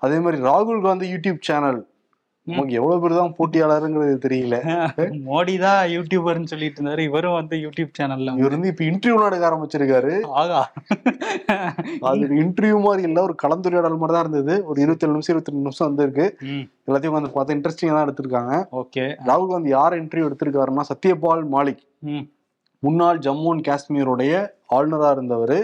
அதே 0.05 0.19
மாதிரி 0.25 0.39
ராகுல் 0.49 0.85
காந்தி 0.87 1.07
யூடியூப் 1.15 1.41
சேனல் 1.49 1.81
நமக்கு 2.49 2.73
எவ்வளவு 2.73 3.01
பேர் 3.03 3.15
தான் 3.19 3.35
போட்டியாளருங்கிறது 3.39 4.17
தெரியல. 4.25 4.57
மோடி 5.29 5.59
தான் 5.59 5.81
யூடியூபர்னு 5.95 6.51
சொல்லிட்டு 6.53 6.79
இருந்தாரு. 6.81 6.99
இவரும் 6.99 7.37
வந்து 7.39 7.57
யூடியூப் 7.57 7.97
சேனல்ல 7.99 8.35
இவர் 8.41 8.55
வந்து 8.57 8.71
இப்ப 8.73 8.85
இன்டர்வியூ 8.85 9.23
நடக்க 9.23 9.49
ஆரம்பிச்சிருக்காரு. 9.51 10.13
ஆகா. 10.43 10.61
அது 12.11 12.27
இன்டர்வியூ 12.43 12.81
மாதிரி 12.81 13.03
இல்ல 13.09 13.23
ஒரு 13.23 13.35
கலந்துரையாடல் 13.43 13.99
மாதிரி 14.03 14.17
தான் 14.17 14.25
இருந்தது. 14.27 14.67
ஒரு 14.67 14.81
இருபத்தேழு 14.81 15.13
நிமிஷம் 15.13 15.35
இருபத்தி 15.35 15.53
ரெண்டு 15.53 15.67
நிமிஷம் 15.67 15.89
வந்திருக்கு. 15.89 16.27
எல்லாத்தையும் 16.89 17.19
வந்து 17.19 17.31
பார்த்து 17.31 17.57
இன்ட்ரெஸ்டிங்கா 17.57 17.97
தான் 17.97 18.09
எடுத்திருக்காங்க. 18.09 18.55
ஓகே. 18.83 19.07
ராகுல் 19.31 19.53
காந்தி 19.55 19.71
யார் 19.71 20.01
இன்டர்வியூ 20.03 20.29
எடுத்திருக்காருன்னா 20.31 20.85
சத்யபால் 20.93 21.45
மாலிக். 21.57 21.85
முன்னாள் 22.83 23.19
ஜம்மு 23.19 23.51
அண்ட் 23.53 23.67
காஷ்மீருடைய 23.69 24.33
ஆளுநரா 24.77 25.11
இருந்தவர். 25.17 25.59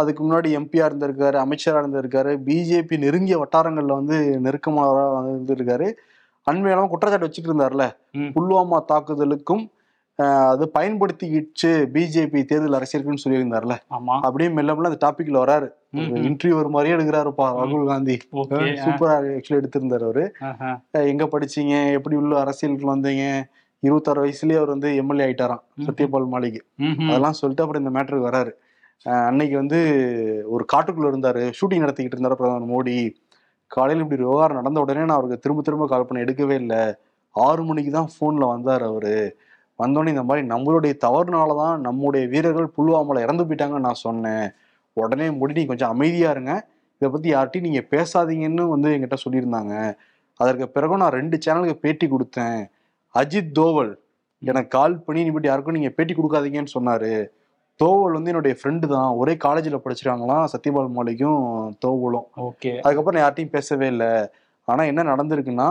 அதுக்கு 0.00 0.22
முன்னாடி 0.24 0.48
எம்பியா 0.58 0.84
இருந்திருக்காரு 0.90 1.38
அமைச்சரா 1.44 1.80
இருந்திருக்காரு 1.82 2.32
பிஜேபி 2.46 2.96
நெருங்கிய 2.98 3.36
வட்டாரங்கள்ல 3.42 3.96
வந்து 4.00 4.18
நெருக்கமானவராக 4.44 5.34
இருந்திருக்காரு. 5.34 5.88
அண்மையிலாம 6.46 6.88
குற்றச்சாட்டு 6.88 7.26
வச்சுட்டு 7.26 7.50
இருந்தார்ல. 7.50 7.84
புல்வாமா 8.36 8.78
தாக்குதலுக்கும் 8.92 9.64
அது 10.52 10.64
பயன்படுத்திக்கிச்சு 10.78 11.70
பிஜேபி 11.94 12.40
தேர்தல் 12.44 12.78
அரசியலுக்குன்னு 12.78 13.24
சொல்லியிருந்தார்ல. 13.24 13.74
ஆமா. 13.96 14.14
அப்படியே 14.26 14.50
மெல்ல 14.50 14.74
மெல்ல 14.74 14.90
அந்த 14.90 15.00
டாபிக்ல 15.06 15.38
வராரு. 15.42 15.68
இன்டர்வியூ 16.28 16.54
ஒரு 16.54 16.70
மாதிரியே 16.74 16.96
எடுக்கிறாருப்பா 16.96 17.46
ராகுல் 17.58 17.86
காந்தி. 17.92 18.16
சூப்பரா 18.84 19.14
ஆக்சுவலி 19.36 19.58
எடுத்திருந்தாரு 19.60 20.06
அவரு. 20.08 20.24
எங்க 21.12 21.24
படிச்சீங்க? 21.34 21.74
எப்படி 21.98 22.16
உள்ள 22.22 22.40
அரசியலுக்கு 22.40 22.86
வந்தீங்க? 22.94 23.24
இருபத்தாறு 23.82 24.20
வயசுலயே 24.24 24.56
அவர் 24.60 24.74
வந்து 24.74 24.88
எம்எல்ஏ 25.02 25.26
ஆயிட்டாராம். 25.26 25.62
சத்யபால் 25.86 26.32
மாளிகை. 26.34 26.62
அதெல்லாம் 27.08 27.38
சொல்லிட்டு 27.40 27.64
அப்புறம் 27.64 27.82
இந்த 27.82 27.92
மேட்டருக்கு 27.96 28.28
வராரு. 28.30 28.52
அன்னைக்கு 29.06 29.56
வந்து 29.56 29.78
ஒரு 30.54 30.64
காட்டுக்குள்ள 30.72 31.10
இருந்தாரு. 31.12 31.42
ஷூட்டிங் 31.58 31.84
நடத்திக்கிட்டு 31.84 32.16
இருந்தாரு 32.18 32.38
பிரதமர் 32.40 32.72
மோடி. 32.72 32.96
காலையில் 33.70 34.02
இப்படி 34.04 34.22
விவகாரம் 34.22 34.58
நடந்த 34.60 34.80
உடனே 34.84 35.02
நான் 35.08 35.18
அவருக்கு 35.18 35.42
திரும்ப 35.44 35.62
திரும்ப 35.62 35.86
கால் 35.92 36.06
பண்ண 36.08 36.24
எடுக்கவே 36.24 36.56
இல்லை. 36.62 36.82
ஆறு 37.34 37.62
மணிக்கு 37.68 37.90
தான் 37.98 38.10
ஃபோனில் 38.14 38.52
வந்தார் 38.54 38.84
அவர். 38.90 39.14
வந்தோடனே 39.78 40.12
இந்த 40.14 40.24
மாதிரி 40.28 40.42
நம்மளுடைய 40.52 40.94
தவறுனால 41.04 41.54
தான் 41.62 41.76
நம்முடைய 41.86 42.24
வீரர்கள் 42.32 42.74
புல்வாமால 42.76 43.22
இறந்து 43.26 43.44
போயிட்டாங்கன்னு 43.48 43.86
நான் 43.88 44.04
சொன்னேன். 44.06 44.46
உடனே 44.96 45.26
மோடி 45.38 45.54
நீ 45.58 45.64
கொஞ்சம் 45.72 45.92
அமைதியாக 45.94 46.34
இருங்க. 46.36 46.54
இதை 47.00 47.08
பற்றி 47.10 47.28
யார்ட்டையும் 47.34 47.66
நீங்கள் 47.68 47.88
பேசாதீங்கன்னு 47.94 48.64
வந்து 48.74 48.88
என்கிட்ட 48.94 49.18
சொல்லியிருந்தாங்க. 49.24 49.74
அதற்கு 50.40 50.66
பிறகு 50.76 51.02
நான் 51.02 51.16
ரெண்டு 51.20 51.36
சேனலுக்கு 51.44 51.76
பேட்டி 51.84 52.06
கொடுத்தேன். 52.08 52.60
அஜித் 53.14 53.54
தோவல் 53.58 53.92
எனக்கு 54.42 54.70
கால் 54.78 55.02
பண்ணி 55.06 55.22
நீ 55.28 55.32
யாருக்கும் 55.50 55.76
நீங்கள் 55.78 55.94
பேட்டி 55.96 56.14
கொடுக்காதீங்கன்னு 56.14 56.74
சொன்னார். 56.76 57.10
தோவல் 57.80 58.12
வந்து 58.12 58.30
என்னுடைய 58.30 58.54
ஃப்ரெண்டு 58.58 58.86
தான். 58.86 59.10
ஒரே 59.12 59.36
காலேஜில் 59.36 59.82
படிச்சிருக்காங்களாம் 59.84 60.44
சத்யபால் 60.52 60.94
மாலிக்கும் 60.96 61.40
தோவலும். 61.86 62.26
ஓகே. 62.48 62.72
அதுக்கப்புறம் 62.80 63.16
நான் 63.16 63.24
யார்ட்டையும் 63.24 63.56
பேசவே 63.56 63.86
இல்லை. 63.86 64.12
ஆனா 64.68 64.82
என்ன 64.82 65.02
நடந்திருக்குன்னா 65.02 65.68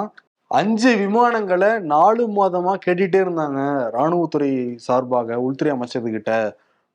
அஞ்சு 0.51 0.91
விமானங்களை 0.95 1.69
நாலு 1.79 2.23
மாதமா 2.27 2.73
கேட்டுட்டே 2.85 3.19
இருந்தாங்க 3.25 3.59
ராணுவத்துறை 3.89 4.49
சார்பாக 4.77 5.39
உள்துறை 5.39 5.71
அமைச்சர்கிட்ட. 5.75 6.31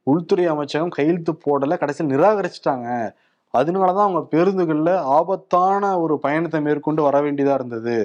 உள்துறை 0.06 0.46
அமைச்சகம் 0.46 0.96
கையெழுத்து 0.96 1.32
போடல 1.46 1.78
கடைசியில் 1.78 2.14
நிராகரிச்சிட்டாங்க. 2.14 2.88
அதனாலதான் 3.54 4.06
அவங்க 4.06 4.22
பேருந்துகள்ல 4.32 4.90
ஆபத்தான 5.18 6.00
ஒரு 6.00 6.14
பயணத்தை 6.18 6.60
மேற்கொண்டு 6.60 7.02
வர 7.02 7.16
வேண்டியதா 7.20 7.54
இருந்தது. 7.54 7.96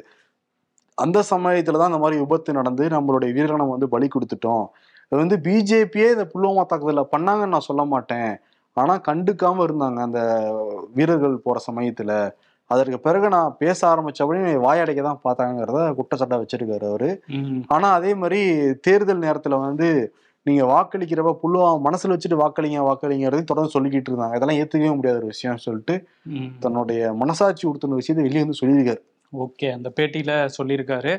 அந்த 0.98 1.20
சமயத்துல 1.30 1.80
தான் 1.82 1.92
இந்த 1.92 2.02
மாதிரி 2.04 2.18
விபத்து 2.20 2.54
நடந்து 2.54 2.84
நம்மளுடைய 2.88 3.30
வீரரை 3.36 3.58
நம்ம 3.58 3.72
வந்து 3.72 3.90
பலி 3.90 4.08
கொடுத்துட்டோம். 4.08 4.66
இது 5.12 5.20
வந்து 5.22 5.38
பிஜேபியே 5.38 6.08
இந்த 6.16 6.26
புல்வாமா 6.34 6.64
தாக்குதல 6.66 7.04
பண்ணாங்கன்னு 7.14 7.56
நான் 7.56 7.70
சொல்ல 7.70 7.84
மாட்டேன். 7.86 8.32
ஆனா 8.78 8.94
கண்டுக்காம 9.08 9.64
இருந்தாங்க 9.68 10.00
அந்த 10.08 10.20
வீரர்கள் 10.94 11.44
போற 11.44 11.58
சமயத்துல. 11.70 12.12
அதற்கு 12.70 13.00
பிறகு 13.00 13.28
நான் 13.30 13.56
பேச 13.58 13.80
ஆரம்பிச்சபடி 13.92 14.40
வாயடைக்க 14.66 15.02
தான் 15.02 15.22
பார்த்தாங்கிறத 15.24 15.80
குற்றச்சாட்டா 16.00 16.38
வச்சிருக்காரு 16.42 16.86
அவரு. 16.92 17.10
ஆனா 17.68 17.88
அதே 17.92 18.12
மாதிரி 18.16 18.42
தேர்தல் 18.88 19.26
நேரத்துல 19.28 19.58
வந்து 19.60 19.88
நீங்க 20.46 20.64
வாக்களிக்கிறப்ப 20.66 21.32
புல்வாமா 21.42 21.72
மனசுல 21.88 22.14
வச்சுட்டு 22.16 22.42
வாக்களிங்க 22.42 22.84
வாக்களிங்கிறதையும் 22.90 23.50
தொடர்ந்து 23.52 23.74
சொல்லிக்கிட்டு 23.76 24.10
இருந்தாங்க. 24.12 24.36
இதெல்லாம் 24.38 24.60
ஏத்துக்கவே 24.62 24.96
முடியாத 24.96 25.18
ஒரு 25.18 25.26
விஷயம் 25.26 25.64
சொல்லிட்டு. 25.66 25.96
தன்னுடைய 26.60 27.14
மனசாட்சி 27.14 27.66
உறுத்தின 27.68 28.00
விஷயத்தை 28.02 28.24
வெளியே 28.28 28.44
வந்து 28.46 28.60
சொல்லியிருக்காரு. 28.62 29.02
ஓகே. 29.34 29.68
அந்த 29.78 29.90
பேட்டியில 29.98 30.32
சொல்லியிருக்காரு. 30.56 31.12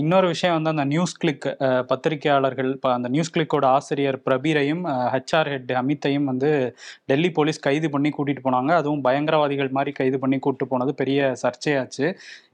இன்னொரு 0.00 0.26
விஷயம் 0.32 0.54
வந்து 0.56 0.70
அந்த 0.74 0.84
நியூஸ் 0.92 1.12
கிளிக் 1.22 1.46
பத்திரிகையாளர்கள் 1.90 2.70
இப்போ 2.76 2.88
அந்த 2.94 3.08
நியூஸ் 3.14 3.30
கிளிக்கோட 3.34 3.66
ஆசிரியர் 3.76 4.18
பிரபீரையும் 4.26 4.82
ஹெச்ஆர் 5.12 5.50
ஹெட் 5.52 5.70
அமித்தையும் 5.80 6.26
வந்து 6.30 6.50
டெல்லி 7.10 7.30
போலீஸ் 7.36 7.60
கைது 7.66 7.90
பண்ணி 7.94 8.10
கூட்டிட்டு 8.16 8.42
போனாங்க. 8.46 8.70
அதுவும் 8.80 9.04
பயங்கரவாதிகள் 9.06 9.70
மாதிரி 9.76 9.92
கைது 10.00 10.18
பண்ணி 10.24 10.38
கூட்டு 10.46 10.66
போனது 10.72 10.94
பெரிய 11.02 11.28
சர்ச்சையாச்சு. 11.44 12.08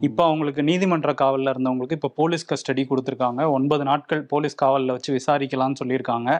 இப்போ 0.09 0.25
அவங்களுக்கு 0.29 0.65
நீதிமன்ற 0.71 1.15
காவலில் 1.23 1.53
இருந்தவங்களுக்கு 1.55 1.99
இப்போ 2.01 2.11
போலீஸ் 2.21 2.47
கஸ்டடி 2.53 2.85
கொடுத்துருக்காங்க. 2.93 3.41
ஒன்பது 3.57 3.87
நாட்கள் 3.91 4.23
போலீஸ் 4.35 4.61
காவலில் 4.65 4.95
வச்சு 4.97 5.17
விசாரிக்கலாம்னு 5.19 5.81
சொல்லியிருக்காங்க. 5.83 6.31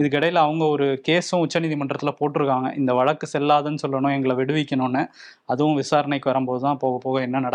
இதுக்கிடையில 0.00 0.44
அவங்க 0.48 0.66
ஒரு 0.74 0.88
கேஸும் 1.10 1.44
உச்சநீதிமன்றத்தில் 1.46 2.16
போட்டிருக்காங்க. 2.22 2.68
இந்த 2.82 2.90
வழக்கு 3.00 3.28
செல்லாதுன்னு 3.36 3.84
சொல்லணும் 3.86 4.16
எங்களை 4.18 4.36
விடுவிக்கணும்னு. 4.42 5.04
அதுவும் 5.52 5.80
விசாரணைக்கு 5.82 6.32
வரும்போது 6.32 6.62
தான் 6.68 6.82
போக 6.84 6.98
போக 7.06 7.16
என்ன 7.28 7.46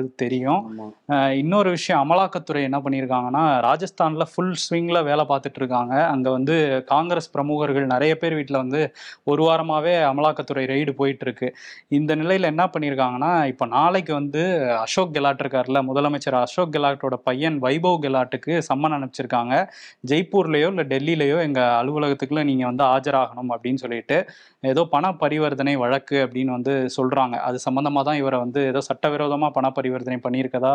நடக்குதுங்கிறது 0.00 0.22
தெரியும். 0.24 0.62
இன்னொரு 1.42 1.68
விஷயம் 1.76 2.00
அமலாக்கத்துறை 2.04 2.60
என்ன 2.68 2.78
பண்ணியிருக்காங்கன்னா 2.84 3.44
ராஜஸ்தான்ல 3.68 4.24
ஃபுல் 4.32 4.54
ஸ்விங்ல 4.62 4.98
வேலை 5.08 5.24
பார்த்துட்டு 5.30 5.60
இருக்காங்க 5.62 5.94
அங்க 6.12 6.28
வந்து 6.30 6.54
காங்கிரஸ் 6.92 7.30
பிரமுகர்கள் 7.34 7.86
நிறைய 7.94 8.12
பேர் 8.22 8.36
வீட்டில் 8.38 8.60
வந்து 8.62 8.80
ஒரு 9.30 9.42
வாரமாவே 9.48 9.94
அமலாக்கத்துறை 10.10 10.64
ரெய்டு 10.72 10.92
போயிட்டு 11.00 11.24
இருக்கு 11.26 11.48
இந்த 11.98 12.10
நிலையில 12.22 12.50
என்ன 12.52 12.64
பண்ணியிருக்காங்கன்னா 12.74 13.32
இப்போ 13.52 13.66
நாளைக்கு 13.76 14.12
வந்து 14.20 14.42
அசோக் 14.84 15.14
கெலாட் 15.16 15.42
இருக்கார்ல 15.44 15.80
முதலமைச்சர் 15.90 16.38
அசோக் 16.44 16.74
கெலாட்டோட 16.76 17.18
பையன் 17.28 17.58
வைபவ் 17.66 17.98
கெலாட்டுக்கு 18.04 18.52
சம்மன் 18.70 18.96
அனுப்பிச்சிருக்காங்க. 18.98 19.54
ஜெய்ப்பூர்லயோ 20.10 20.68
இல்லை 20.72 20.86
டெல்லியிலயோ 20.94 21.38
எங்க 21.48 21.60
அலுவலகத்துக்குள்ள 21.80 22.44
நீங்க 22.50 22.64
வந்து 22.70 22.84
ஆஜராகணும் 22.94 23.52
அப்படின்னு 23.54 23.82
சொல்லிட்டு 23.84 24.18
ஏதோ 24.72 24.82
பண 24.94 25.04
பரிவர்த்தனை 25.22 25.74
வழக்கு 25.82 26.16
அப்படின்னு 26.24 26.52
வந்து 26.56 26.72
சொல்றாங்க. 26.96 27.36
அது 27.48 27.58
சம்பந்தமா 27.66 28.00
தான் 28.08 28.18
இவரை 28.22 28.38
வந்து 28.44 28.60
ஏதோ 28.70 28.80
சட்டவிரோதமா 28.88 29.48
பண 29.50 29.66
பரிவர்த்தனை 29.68 29.89
பண்ணியிருக்கதா? 30.26 30.74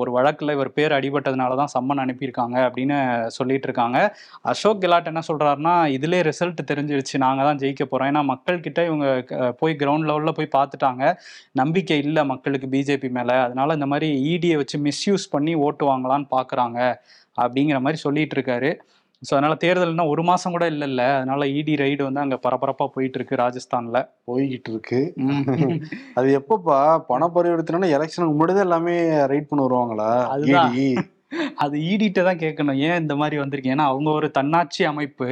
ஒரு 0.00 0.10
வழக்கில் 0.16 0.54
இவர் 0.56 0.70
பேர் 0.78 0.94
அடிபட்டதுனால 0.98 1.56
தான் 1.60 1.72
சம்மன் 1.74 2.02
அனுப்பியிருக்காங்க 2.04 2.56
அப்படின்னு 2.66 2.96
சொல்லிட்டு 3.38 3.68
இருக்காங்க 3.68 3.98
அசோக் 4.52 4.80
கெலாட் 4.84 5.10
என்ன 5.12 5.22
சொல்கிறாருன்னா 5.30 5.74
இதிலே 5.96 6.20
ரிசல்ட் 6.30 6.62
தெரிஞ்சிருச்சு. 6.70 7.16
நாங்கள் 7.24 7.48
தான் 7.48 7.60
ஜெயிக்க 7.62 7.84
போகிறோம் 7.84 8.10
ஏன்னா 8.12 8.22
மக்கள்கிட்ட 8.32 8.82
இவங்க 8.90 9.06
போய் 9.60 9.78
கிரவுண்ட் 9.82 10.08
லெவலில் 10.10 10.36
போய் 10.38 10.54
பார்த்துட்டாங்க. 10.58 11.04
நம்பிக்கை 11.62 11.98
இல்லை 12.06 12.24
மக்களுக்கு 12.32 12.68
பிஜேபி 12.74 13.10
மேலே. 13.18 13.36
அதனால 13.46 13.74
இந்த 13.78 13.88
மாதிரி 13.92 14.10
இடியை 14.34 14.58
வச்சு 14.62 14.78
மிஸ்யூஸ் 14.88 15.26
பண்ணி 15.36 15.54
ஓட்டு 15.66 15.86
வாங்கலாம்னு 15.92 16.28
பார்க்குறாங்க 16.36 16.80
அப்படிங்கிற 17.44 17.78
மாதிரி 17.84 17.98
சொல்லிட்டு 18.06 18.36
இருக்காரு 18.36 18.70
ஸோ 19.22 19.30
அதனால 19.30 19.54
தேர்தல் 19.54 19.88
இன்னும் 19.88 20.06
ஒரு 20.06 20.22
மாசம் 20.22 20.52
கூட 20.52 20.70
இல்லைல்ல. 20.70 21.16
அதனால 21.16 21.46
இடி 21.46 21.74
ரைடு 21.74 22.02
வந்து 22.02 22.20
அங்க 22.20 22.36
பரபரப்பா 22.36 22.86
போயிட்டு 22.86 23.18
இருக்கு 23.18 23.36
ராஜஸ்தான்ல. 23.36 24.08
போய்கிட்டு 24.26 24.70
இருக்கு. 24.70 25.14
அது 26.14 26.40
எப்பப்பா 26.40 26.98
பண 27.06 27.28
பரிவர்த்தனை 27.28 27.90
எலெக்ஷனுக்கு 27.92 28.36
முன்னாடி 28.36 28.58
எல்லாமே 28.58 29.24
ரைட் 29.26 29.48
பண்ண 29.48 29.66
வருவாங்களா? 29.66 30.10
அது 31.62 31.76
ஈடிட்ட 31.78 32.22
தான் 32.26 32.40
கேட்கணும். 32.42 32.78
ஏன் 32.86 33.00
இந்த 33.00 33.14
மாதிரி 33.20 33.36
வந்திருக்கு? 33.40 33.70
ஏன்னா 33.74 33.86
அவங்க 33.92 34.10
ஒரு 34.10 34.30
தன்னாட்சி 34.30 34.84
அமைப்பு. 34.84 35.28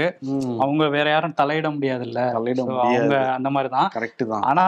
அவங்க 0.64 0.88
வேற 0.88 1.10
யாரும் 1.10 1.36
தலையிட 1.40 1.72
முடியாது. 1.74 2.04
அவங்க 2.84 3.16
அந்த 3.36 3.50
மாதிரி 3.50 3.72
தான். 3.74 3.90
கரெக்ட் 3.96 4.24
தான். 4.32 4.40
ஆனா 4.40 4.64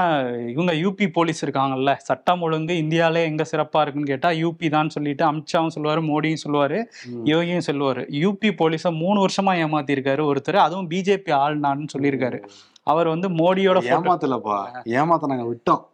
இவங்க 0.52 0.72
யூபி 0.72 1.06
போலீஸ் 1.12 1.44
இருக்காங்கல்ல. 1.46 1.94
சட்டம் 2.08 2.40
ஒழுங்கு 2.40 2.74
இந்தியாலே 2.82 3.22
எங்க 3.30 3.46
சிறப்பா 3.52 3.80
இருக்குன்னு 3.80 4.12
கேட்டா 4.12 4.30
யூபி 4.42 4.70
தான் 4.76 4.88
சொல்லிட்டு 4.88 5.24
அமித்ஷாவும் 5.32 5.74
சொல்லுவாரு 5.76 6.02
மோடியும் 6.12 6.44
சொல்லுவாரு. 6.44 6.80
யோகியும் 7.32 7.66
சொல்லுவாரு. 7.70 8.04
யூபி 8.24 8.50
போலீஸை 8.62 8.92
மூணு 9.02 9.26
வருஷமா 9.26 9.54
ஏமாத்திருக்காரு 9.64 10.24
ஒருத்தர். 10.30 10.64
அதுவும் 10.66 10.90
பிஜேபி 10.90 11.34
ஆள்னான்னு 11.42 11.92
சொல்லியிருக்காரு. 11.96 12.40
அவர் 12.82 13.08
வந்து 13.08 13.28
மோடியோட 13.42 13.78
ஏமாத்தலப்பா. 13.98 14.58
ஏமாத்த 15.00 15.32
நாங்க 15.34 15.46
விட்டோம். 15.52 15.84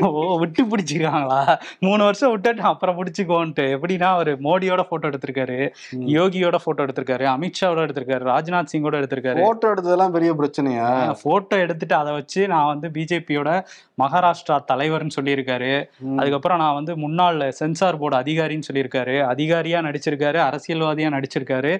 ஓ 0.00 0.38
விட்டு 0.38 0.62
பிடிச்சிருக்காங்களா 0.64 1.40
மூணு 1.86 2.02
வருஷம் 2.04 2.32
விட்டுட்டு 2.32 2.62
அப்புறம் 2.70 2.98
பிடிச்சிக்கோன்ட்டு 2.98 3.64
எப்படின்னா 3.76 4.08
அவர் 4.16 4.30
மோடியோட 4.40 4.82
போட்டோ 4.90 5.08
எடுத்திருக்காரு. 5.08 5.58
யோகியோட 6.16 6.56
போட்டோ 6.64 6.84
எடுத்திருக்காரு 6.86 7.24
அமித்ஷாவோட 7.34 7.86
எடுத்திருக்காரு 7.86 8.24
ராஜ்நாத் 8.32 8.72
சிங்கோட 8.72 9.00
எடுத்திருக்காரு 9.00 9.42
போட்டோ 9.46 9.68
எடுத்ததெல்லாம் 9.74 10.14
பெரிய 10.16 10.32
பிரச்சனையா 10.40 10.88
போட்டோ 11.22 11.58
எடுத்துட்டு 11.64 11.96
அதை 12.02 12.12
வச்சு 12.12 12.42
நான் 12.54 12.70
வந்து 12.72 12.88
பிஜேபியோட 12.88 13.50
மகாராஷ்டிரா 14.02 14.56
தலைவர்னு 14.70 15.16
சொல்லியிருக்காரு. 15.16 15.72
அதுக்கப்புறம் 16.18 16.60
நான் 16.62 16.76
வந்து 16.78 16.92
முன்னாள் 17.02 17.40
சென்சார் 17.52 17.98
போர்டு 17.98 18.16
அதிகாரின்னு 18.22 18.68
சொல்லியிருக்காரு 18.68 19.14
அதிகாரியா 19.32 19.78
நடிச்சிருக்காரு 19.86 20.38
அரசியல்வாதியா 20.46 21.08
நடிச்சிருக்காரு. 21.16 21.72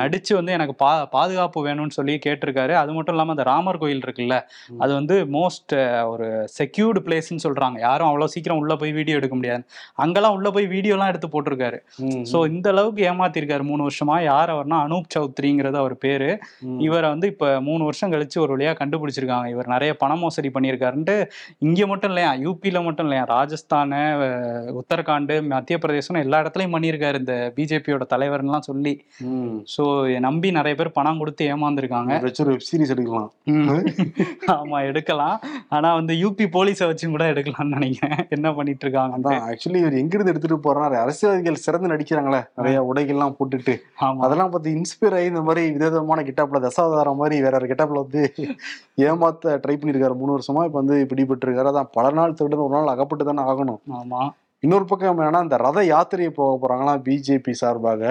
நடிச்சு 0.00 0.32
வந்து 0.34 0.52
எனக்கு 0.52 0.74
பா 0.74 0.90
பாதுகாப்பு 1.16 1.66
வேணும்னு 1.68 1.96
சொல்லி 1.98 2.14
கேட்டிருக்காரு 2.26 2.74
அது 2.82 2.92
மட்டும் 2.92 3.14
இல்லாம 3.14 3.34
அந்த 3.36 3.46
ராமர் 3.50 3.80
கோயில் 3.82 4.04
இருக்குல்ல. 4.06 4.36
அது 4.78 4.92
வந்து 4.98 5.16
மோஸ்ட் 5.36 5.74
ஒரு 6.12 6.28
செக்யூர்டு 6.58 7.02
பிளேஸ்ன்னு 7.06 7.41
சொல்றாங்க. 7.44 7.78
யாரும் 7.86 8.08
அவ்வளவு 8.10 8.32
சீக்கிரம் 8.34 8.60
உள்ள 8.62 8.74
போய் 8.82 8.92
வீடியோ 8.98 9.18
எடுக்க 9.20 9.36
முடியாது. 9.38 9.62
அங்கெல்லாம் 10.04 10.36
உள்ள 10.38 10.50
போய் 10.56 10.66
வீடியோலாம் 10.74 11.10
எடுத்து 11.12 11.30
போட்டிருக்காரு. 11.34 11.78
சோ 12.32 12.38
இந்த 12.52 12.68
அளவுக்கு 12.74 13.02
ஏமாத்திருக்காரு. 13.10 13.64
மூணு 13.70 13.82
வருஷமா 13.88 14.16
யார் 14.30 14.52
அவர்னா 14.54 14.78
அனூப் 14.86 15.10
சௌத்ரிங்கிறது 15.16 15.78
அவர் 15.82 15.96
பேரு. 16.04 16.30
இவரை 16.86 17.08
வந்து 17.14 17.28
இப்ப 17.32 17.52
மூணு 17.68 17.82
வருஷம் 17.88 18.12
கழிச்சு 18.14 18.38
ஒரு 18.44 18.52
வழியா 18.56 18.74
கண்டுபிடிச்சிருக்காங்க. 18.80 19.48
இவர் 19.54 19.72
நிறைய 19.74 19.92
பண 20.02 20.10
மோசடி 20.22 20.50
பண்ணியிருக்காருன்ட்டு 20.56 21.16
இங்க 21.68 21.86
மட்டும் 21.92 22.12
இல்லையா 22.12 22.30
யூபியில 22.46 22.84
மட்டும் 22.88 23.06
இல்லையா 23.08 23.24
ராஜஸ்தான் 23.34 23.92
உத்தரகாண்ட் 24.80 25.34
மத்திய 25.52 25.78
பிரதேசம் 25.82 26.22
எல்லா 26.24 26.40
இடத்துலயும் 26.42 26.74
பண்ணியிருக்காரு 26.76 27.16
இந்த 27.22 27.34
பிஜேபியோட 27.56 28.04
தலைவர்லாம் 28.14 28.66
சொல்லி. 28.70 28.94
ஸோ 29.74 29.82
நம்பி 30.26 30.48
நிறைய 30.58 30.74
பேர் 30.78 30.96
பணம் 30.98 31.20
கொடுத்து 31.20 31.42
ஏமாந்துருக்காங்க. 31.54 32.12
வச்சு 32.26 32.42
ஒரு 32.44 32.52
வெப் 32.54 32.66
சீரிஸ் 32.68 32.92
எடுக்கலாம். 32.94 33.30
ஆமா 34.54 34.78
எடுக்கலாம். 34.90 35.36
ஆனா 35.76 35.88
வந்து 35.98 36.14
யூபி 36.22 36.46
போலீஸை 36.56 36.86
வச்சும் 36.90 37.14
கூட 37.16 37.26
எடுக்கலாம்னு 37.32 37.76
நினைக்கிறேன். 37.76 38.16
என்ன 38.36 38.48
பண்ணிட்டு 38.58 38.84
இருக்காங்க 38.86 39.18
அதான் 39.18 39.44
ஆக்சுவலி 39.48 39.80
இவர் 39.82 39.98
எங்க 40.00 40.14
இருந்து 40.16 40.32
எடுத்துட்டு 40.32 40.58
போறாரு? 40.66 40.96
அரசியல்வாதிகள் 41.04 41.62
சிறந்து 41.64 41.92
நடிக்கிறாங்களே 41.92 42.40
நிறைய 42.58 42.82
உடைகள்லாம் 42.90 43.36
போட்டுட்டு. 43.38 43.74
அதெல்லாம் 44.24 44.52
பார்த்து 44.54 44.76
இன்ஸ்பயர் 44.78 45.16
ஆகி 45.18 45.30
இந்த 45.32 45.42
மாதிரி 45.48 45.64
விதவிதமான 45.76 46.22
கிட்டாப்ல 46.28 46.60
தசாவதாரம் 46.66 47.20
மாதிரி 47.22 47.38
வேற 47.46 47.56
ஒரு 47.60 47.70
கிட்டாப்ல 47.72 48.04
வந்து 48.04 48.22
ஏமாத்த 49.08 49.56
ட்ரை 49.64 49.76
பண்ணிருக்காரு 49.76 50.20
மூணு 50.20 50.36
வருஷமா 50.36 50.64
இப்ப 50.68 50.78
வந்து 50.82 50.98
பிடிபட்டு 51.10 51.46
இருக்காரு 51.46 51.72
அதான் 51.72 51.92
பல 51.98 52.14
நாள் 52.18 52.38
திருடன் 52.40 52.64
ஒரு 52.66 52.74
நாள் 52.76 52.94
அகப்பட்டு 52.94 53.26
தானே 53.30 53.44
ஆகணும். 53.52 53.82
ஆமா. 54.00 54.22
இன்னொரு 54.62 54.84
பக்கம் 54.84 55.20
என்னன்னா 55.20 55.40
இந்த 55.42 55.56
ரத 55.56 55.78
யாத்திரையை 55.84 56.32
போக 56.34 56.50
போறாங்களா 56.62 56.92
பிஜேபி 57.06 57.52
சார்பாக. 57.60 58.02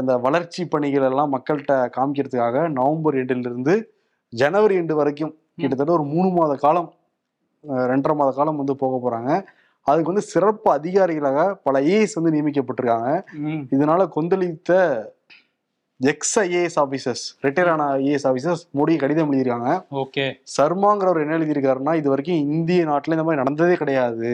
இந்த 0.00 0.14
வளர்ச்சி 0.24 0.62
பணிகள் 0.72 1.06
எல்லாம் 1.10 1.32
மக்கள்கிட்ட 1.34 1.74
காமிக்கிறதுக்காக 1.96 2.64
நவம்பர் 2.78 3.18
எண்டில் 3.20 3.46
இருந்து 3.50 3.74
ஜனவரி 4.32 4.76
எண்டு 4.80 4.94
வரைக்கும் 5.00 5.32
கிட்டத்தட்ட 5.60 5.92
ஒரு 5.92 6.06
மூணு 6.14 6.28
மாத 6.30 6.56
காலம் 6.64 6.88
ரெண்டரை 7.68 8.14
மாத 8.14 8.30
காலம் 8.36 8.56
வந்து 8.56 8.76
போக 8.76 8.94
போறாங்க. 9.04 9.44
அதுக்கு 9.82 10.12
வந்து 10.12 10.26
சிறப்பு 10.32 10.68
அதிகாரிகளாக 10.74 11.54
பல 11.62 11.80
ஐஏஎஸ் 11.80 12.18
வந்து 12.20 12.32
நியமிக்கப்பட்டிருக்காங்க. 12.36 13.10
இதனால 13.76 14.08
கொந்தளித்த 14.16 14.76
எக்ஸ் 16.00 16.38
ஐஏஎஸ் 16.40 16.76
ஆபீசர்ஸ் 16.82 17.22
ரிட்டையர் 17.42 17.70
ஆன 17.70 17.84
ஐஏஎஸ் 17.96 18.26
ஆபீசர்ஸ் 18.30 18.62
மோடி 18.78 18.96
கடிதம் 18.98 19.32
எழுதியிருக்காங்க. 19.32 19.70
ஓகே. 19.90 20.26
சர்மாங்கிறவர் 20.56 21.22
என்ன 21.24 21.38
எழுதியிருக்காருன்னா 21.38 21.94
இது 22.00 22.08
வரைக்கும் 22.08 22.36
இந்திய 22.36 22.84
நாட்டுல 22.84 23.16
இந்த 23.16 23.24
மாதிரி 23.24 23.42
நடந்ததே 23.42 23.74
கிடையாது. 23.74 24.30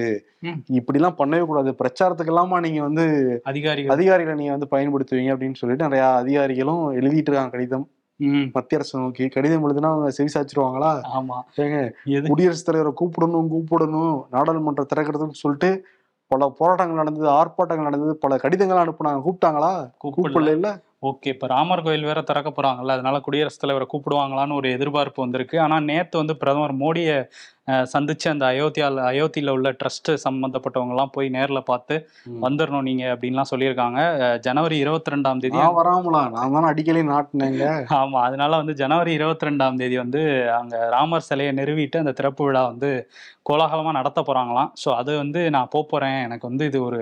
இப்படிலாம் 0.78 1.18
பண்ணவே 1.20 1.44
கூடாது. 1.44 1.70
பிரச்சாரத்துக்கு 1.82 2.34
எல்லாமா 2.34 2.58
நீங்க 2.60 2.82
வந்து 2.82 3.06
அதிகாரிகள். 3.44 3.94
அதிகாரிகளை 3.96 4.38
நீங்க 4.40 4.56
வந்து 4.56 4.72
பயன்படுத்துவீங்க 4.74 5.32
அப்படின்னு 5.34 5.60
சொல்லிட்டு 5.62 5.88
நிறைய 5.88 6.04
அதிகாரிகளும் 6.14 6.84
எழுதிட்டு 7.00 7.30
இருக்காங்க 7.30 7.54
கடிதம். 7.56 7.88
மத்திய 8.54 8.78
அரசு 8.78 8.98
நோக்கி 8.98 9.28
கடிதம் 9.28 9.64
எழுதுனா 9.66 9.90
அவங்க 9.90 10.10
செவிசாச்சிருவாங்களா 10.18 10.92
ஆமா. 11.14 11.38
ஏங்க 11.56 11.78
குடியரசுத் 12.28 12.66
தலைவரை 12.66 12.92
கூப்பிடணும் 13.00 13.50
கூப்பிடணும் 13.50 14.14
நாடாளுமன்றம் 14.32 14.90
திறக்கிறதுன்னு 14.92 15.42
சொல்லிட்டு 15.42 15.70
பல 16.30 16.48
போராட்டங்கள் 16.58 16.96
நடந்தது 16.96 17.28
ஆர்ப்பாட்டங்கள் 17.30 17.82
நடந்தது 17.82 18.16
பல 18.16 18.36
கடிதங்கள் 18.36 18.82
அனுப்புனாங்க. 18.84 19.22
கூப்பிட்டாங்களா? 19.24 19.72
கூப்பிடல. 19.94 20.14
கூப்பிடல 20.16 20.52
இல்ல? 20.52 20.68
ஓகே 21.08 21.32
இப்ப 21.34 21.46
ராமர் 21.52 21.84
கோயில் 21.86 22.08
வேற 22.08 22.20
திறக்க 22.28 22.50
போறாங்கல்ல 22.50 22.96
அதனால 22.96 23.16
குடியரசுத் 23.24 23.62
தலைவரை 23.62 23.86
கூப்பிடுவாங்களான்னு 23.88 24.58
ஒரு 24.60 24.68
எதிர்பார்ப்பு 24.76 25.24
வந்திருக்கு. 25.24 25.56
ஆனா 25.64 25.76
நேத்து 25.90 26.16
வந்து 26.22 26.36
பிரதமர் 26.42 26.80
மோடியை 26.82 27.16
சந்திச்சு 27.92 28.26
அந்த 28.32 28.44
அயோத்தியால 28.52 29.02
அயோத்தியில 29.10 29.52
உள்ள 29.56 29.68
ட்ரஸ்ட் 29.80 30.10
சம்பந்தப்பட்டவங்க 30.24 30.94
எல்லாம் 30.94 31.12
போய் 31.14 31.28
நேர்ல 31.36 31.60
பார்த்து. 31.68 31.94
வந்துடணும் 32.44 32.86
நீங்க 32.88 33.04
அப்படின்லாம் 33.12 33.50
சொல்லியிருக்காங்க. 33.52 34.00
ஜனவரி 34.46 34.76
இருபத்தி 34.84 35.12
ரெண்டாம் 35.14 35.40
தேதி 35.44 35.60
வராமலா? 35.78 36.22
நான் 36.34 36.54
தானே 36.56 36.68
அடிக்கடி 36.72 37.02
நாட்டினேங்க. 37.12 37.68
ஆமா 38.00 38.18
அதனால 38.28 38.50
வந்து 38.62 38.74
ஜனவரி 38.82 39.12
இருபத்தி 39.18 39.48
ரெண்டாம் 39.48 39.78
தேதி 39.82 39.98
வந்து 40.04 40.22
அங்க 40.58 40.74
ராமர் 40.96 41.28
சிலையை 41.28 41.52
நிறுவிட்டு 41.60 42.02
அந்த 42.02 42.14
திறப்பு 42.20 42.44
விழா 42.48 42.64
வந்து 42.72 42.90
கோலாகலமா 43.50 43.90
நடத்த 43.98 44.20
போறாங்களாம். 44.28 44.70
ஸோ 44.82 44.90
அது 45.00 45.12
வந்து 45.22 45.40
நான் 45.56 45.72
போப் 45.72 45.90
போறேன். 45.90 46.18
எனக்கு 46.26 46.46
வந்து 46.50 46.64
இது 46.70 46.78
ஒரு 46.88 47.00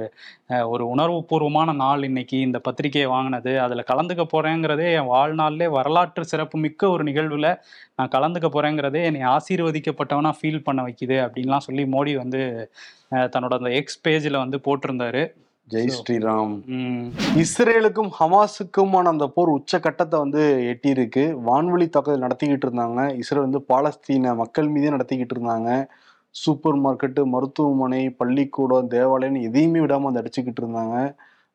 ஒரு 0.73 0.85
உணர்வுபூர்வமான 0.95 1.75
நாள் 1.85 2.07
இன்னைக்கு. 2.09 2.39
இந்த 2.49 2.61
பத்திரிகையை 2.69 3.11
வாங்கினது 3.15 3.53
அதுல 3.67 3.85
கலந்துக்க 3.93 4.25
போறேங்கிறதே 4.35 4.89
என் 4.99 5.13
வாழ்நாளிலே 5.15 5.69
வரலாற்று 5.77 6.31
சிறப்பு 6.33 6.57
மிக்க 6.65 6.91
ஒரு 6.95 7.05
நிகழ்வுல 7.11 7.49
நான் 7.99 8.13
கலந்துக்க 8.17 8.49
போறேங்கிறதே 8.57 9.03
என்னை 9.11 9.23
ஆசீர்வதிக்கப்பட்டவனா 9.37 10.33
ஃபீல் 10.41 10.67
பண்ண 10.67 10.83
வைக்குது 10.89 11.17
அப்படின்லாம் 11.27 11.67
சொல்லி 11.69 11.85
மோடி 11.95 12.15
வந்து 12.23 12.43
தன்னோட 13.35 13.55
அந்த 13.61 13.73
எக்ஸ் 13.81 14.03
பேஜ்ல 14.07 14.37
வந்து 14.45 14.59
போட்டிருந்தாரு. 14.67 15.23
ஜெய் 15.69 15.91
ஸ்ரீராம். 15.97 16.55
இஸ்ரேலுக்கும் 17.43 18.09
ஹமாஸுக்குமான 18.19 19.11
அந்த 19.15 19.27
போர் 19.35 19.51
உச்சக்கட்டத்தை 19.59 20.17
வந்து 20.23 20.43
எட்டியிருக்கு. 20.71 21.25
வான்வழி 21.49 21.87
தாக்குதல் 21.95 22.25
நடத்திக்கிட்டு 22.25 22.67
இருந்தாங்க. 22.69 23.01
இஸ்ரேல் 23.21 23.47
வந்து 23.47 23.61
பாலஸ்தீன 23.73 24.35
மக்கள் 24.41 24.73
மீதே 24.75 24.91
நடத்திக்கிட்டு 24.95 25.37
இருந்தாங்க. 25.37 25.71
சூப்பர் 26.35 26.79
மார்க்கெட்டு 26.85 27.23
மருத்துவமனை 27.35 28.03
பள்ளிக்கூடம் 28.21 28.91
தேவாலயம் 28.97 29.41
எதையுமே 29.49 29.81
விடாம 29.85 30.07
வந்து 30.09 30.23
அடிச்சுக்கிட்டு 30.23 30.63
இருந்தாங்க 30.65 30.97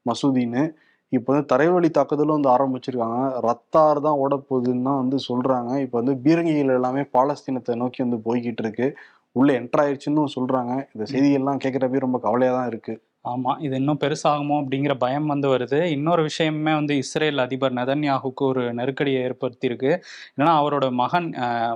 மசூதின்னு. 0.05 0.63
இப்போ 1.11 1.29
வந்து 1.33 1.49
தரைவழி 1.51 1.89
தாக்குதலும் 1.97 2.37
வந்து 2.37 2.51
ஆரம்பிச்சிருக்காங்க. 2.55 3.19
ரத்தார் 3.47 3.99
தான் 4.01 4.19
ஓட 4.23 4.35
போகுதுன்னு 4.49 4.83
தான் 4.83 5.01
வந்து 5.01 5.17
சொல்றாங்க. 5.29 5.71
இப்போ 5.83 5.95
வந்து 6.01 6.15
பீரங்கிகள் 6.25 6.75
எல்லாமே 6.77 7.03
பாலஸ்தீனத்தை 7.17 7.75
நோக்கி 7.75 7.99
வந்து 8.05 8.19
போய்கிட்டு 8.27 8.63
இருக்கு. 8.65 8.87
உள்ள 9.31 9.49
என்டர் 9.59 9.81
ஆயிடுச்சுன்னு 9.83 10.23
சொல்றாங்க. 10.35 10.73
இந்த 10.93 11.05
செய்திகள்லாம் 11.13 11.61
கேட்குறப்பே 11.65 12.05
ரொம்ப 12.05 12.19
கவலையா 12.27 12.53
தான் 12.57 12.69
இருக்கு. 12.71 12.95
ஆமாம் 13.31 13.59
இது 13.65 13.75
இன்னும் 13.81 13.99
பெருசாகுமோ 14.03 14.55
அப்படிங்கிற 14.61 14.93
பயம் 15.03 15.27
வந்து 15.33 15.47
வருது. 15.53 15.79
இன்னொரு 15.95 16.21
விஷயமே 16.27 16.73
வந்து 16.79 16.93
இஸ்ரேல் 17.03 17.39
அதிபர் 17.45 17.75
நெதன்யாகுக்கு 17.79 18.43
ஒரு 18.51 18.63
நெருக்கடியை 18.79 19.19
ஏற்படுத்தியிருக்கு. 19.27 19.91
ஏன்னா 20.39 20.51
அவரோட 20.61 20.85
மகன் 21.01 21.27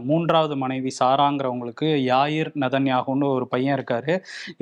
மூன்றாவது 0.10 0.56
மனைவி 0.64 0.92
சாராங்கிறவங்களுக்கு 1.00 1.88
யாயிர் 2.12 2.52
நெதன்யாகுன்னு 2.64 3.28
ஒரு 3.38 3.48
பையன் 3.54 3.76
இருக்கார். 3.78 4.12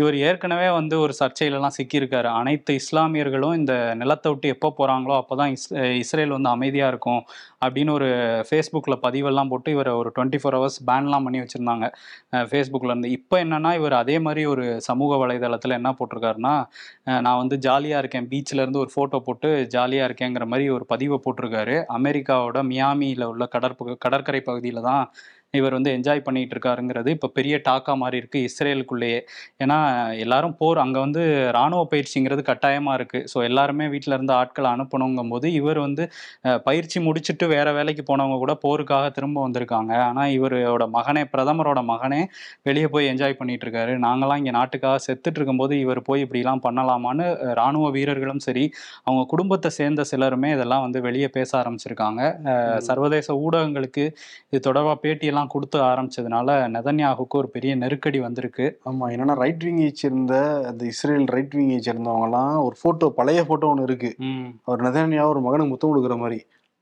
இவர் 0.01 0.17
ஏற்கனவே 0.27 0.69
வந்து 0.79 0.97
ஒரு 1.05 1.15
சர்ச்சையிலலாம் 1.21 1.75
சிக்கியிருக்காரு. 1.79 2.29
அனைத்து 2.41 2.77
இஸ்லாமியர்களும் 2.81 3.57
இந்த 3.61 3.73
நிலத்தை 4.01 4.31
விட்டு 4.33 4.53
எப்போ 4.55 4.71
போகிறாங்களோ 4.79 5.15
அப்போ 5.21 5.37
தான் 5.41 5.53
இஸ் 5.57 5.67
இஸ்ரேல் 6.03 6.35
வந்து 6.37 6.51
அமைதியாக 6.55 6.93
இருக்கும் 6.93 7.21
அப்படின்னு 7.65 7.91
ஒரு 7.99 8.09
ஃபேஸ்புக்கில் 8.49 9.01
பதிவெல்லாம் 9.05 9.51
போட்டு 9.53 9.69
இவரை 9.75 9.93
ஒரு 10.01 10.09
டுவெண்ட்டி 10.15 10.41
ஃபோர் 10.41 10.57
ஹவர்ஸ் 10.57 10.79
பேன்லாம் 10.89 11.25
பண்ணி 11.27 11.39
வச்சுருந்தாங்க. 11.43 11.85
ஃபேஸ்புக்கில் 12.51 12.93
இருந்து. 12.93 13.09
இப்போ 13.19 13.35
என்னென்னா 13.45 13.71
இவர் 13.79 13.95
அதே 14.03 14.17
மாதிரி 14.25 14.41
ஒரு 14.53 14.65
சமூக 14.89 15.17
வலைதளத்தில் 15.23 15.77
என்ன 15.79 15.89
போட்டிருக்காருன்னா 15.99 16.55
நான் 17.25 17.39
வந்து 17.41 17.55
ஜாலியாக 17.67 18.01
இருக்கேன். 18.03 18.27
பீச்சில் 18.31 18.61
இருந்து 18.63 18.81
ஒரு 18.83 18.91
ஃபோட்டோ 18.95 19.19
போட்டு 19.27 19.49
ஜாலியாக 19.75 20.07
இருக்கேங்கிற 20.09 20.45
மாதிரி 20.51 20.65
ஒரு 20.77 20.85
பதிவை 20.85 21.19
போட்டிருக்காரு. 21.25 21.75
அமெரிக்காவோட 21.97 22.61
மியாமியில் 22.71 23.25
உள்ள 23.31 23.45
கடற்பு 23.55 23.97
கடற்கரை 24.05 24.41
பகுதியில் 24.49 24.87
தான் 24.89 25.03
இவர் 25.53 25.75
வந்து 25.75 25.91
என்ஜாய் 25.95 26.23
பண்ணிட்டு 26.25 26.53
இருக்காருங்கிறது 26.55 27.09
இப்போ 27.15 27.27
பெரிய 27.35 27.55
டாக்கா 27.65 27.93
மாதிரி 27.99 28.17
இருக்கு 28.21 28.39
இஸ்ரேலுக்குள்ளேயே. 28.47 29.19
ஏன்னா 29.63 29.77
எல்லாரும் 30.23 30.53
போர் 30.59 30.79
அங்கே 30.83 30.99
வந்து 30.99 31.21
ராணுவ 31.55 31.81
பயிற்சிங்கிறது 31.91 32.17
கட்டாயமாக 32.49 32.97
இருக்கு. 32.99 33.19
ஸோ 33.31 33.37
எல்லாருமே 33.47 33.85
வீட்டில் 33.93 34.15
இருந்து 34.15 34.33
ஆட்களை 34.37 34.69
அனுப்பணுங்கும் 34.75 34.97
போது 35.29 35.47
இவர் 35.59 35.79
வந்து 35.81 36.03
பயிற்சி 36.67 36.97
முடிச்சுட்டு 37.05 37.25
வேற 37.53 37.67
வேலைக்கு 37.77 38.03
போனவங்க 38.05 38.37
கூட 38.39 38.55
போருக்காக 38.63 39.05
திரும்ப 39.15 39.37
வந்திருக்காங்க. 39.45 39.67
ஆனால் 40.07 40.33
இவரோட 40.37 40.57
மகனே 40.95 41.23
பிரதமரோட 41.33 41.57
மகனே 41.89 42.21
வெளியே 42.67 42.89
போய் 42.93 43.09
என்ஜாய் 43.11 43.37
பண்ணிட்டு 43.39 43.65
இருக்காரு 43.67 43.95
நாங்களாம் 44.05 44.41
இங்கே 44.41 44.55
நாட்டுக்காக 44.57 44.77
செத்துட்டு 45.05 45.37
இருக்கும்போது 45.39 45.73
இவர் 45.83 46.01
போய் 46.07 46.23
இப்படிலாம் 46.25 46.63
பண்ணலாமான்னு 46.65 47.07
அஹ், 47.39 47.55
ராணுவ 47.59 47.85
வீரர்களும் 47.95 48.17
சரி 48.45 48.65
அவங்க 49.05 49.23
குடும்பத்தை 49.31 49.71
சேர்ந்த 49.75 50.01
சிலருமே 50.09 50.51
இதெல்லாம் 50.55 50.85
வந்து 50.85 51.01
வெளியே 51.05 51.29
பேச 51.33 51.51
ஆரம்பிச்சிருக்காங்க. 51.59 52.21
சர்வதேச 52.87 53.27
ஊடகங்களுக்கு 53.43 54.03
இது 54.49 54.61
தொடர்பாக 54.65 54.97
பேட்டியெல்லாம் 55.01 55.37
கொடுத்து 55.47 55.77
ஆரம்பிச்சதுனால 55.81 56.57
நெதன்யாகுக்கு 56.75 57.39
ஒரு 57.41 57.49
பெரிய 57.49 57.75
நெருக்கடி 57.75 58.19
வந்திருக்கு. 58.19 58.65
ஆமா 58.89 59.05
என்னன்னா 59.13 59.35
ரைட் 59.43 59.63
விங்கை 59.63 59.89
சேர்ந்த 59.93 60.35
அந்த 60.69 60.85
இஸ்ரேல் 60.85 61.27
ரைட் 61.35 61.57
விங்கை 61.59 61.79
சேர்ந்தவங்க 61.87 62.27
எல்லாம் 62.29 62.55
ஒரு 62.67 62.75
போட்டோ 62.81 63.09
பழைய 63.19 63.43
போட்டோ 63.45 63.67
ஒன்று 63.67 63.83
இருக்கு. 63.83 64.11
அவர் 64.65 64.85
நெதன்யா 64.87 65.25
ஒரு 65.33 65.41
மகனுக்கு 65.47 65.73
முத்தம் 65.73 65.91
கொடுக்குற 65.91 66.17
மாதிரி. 66.23 66.39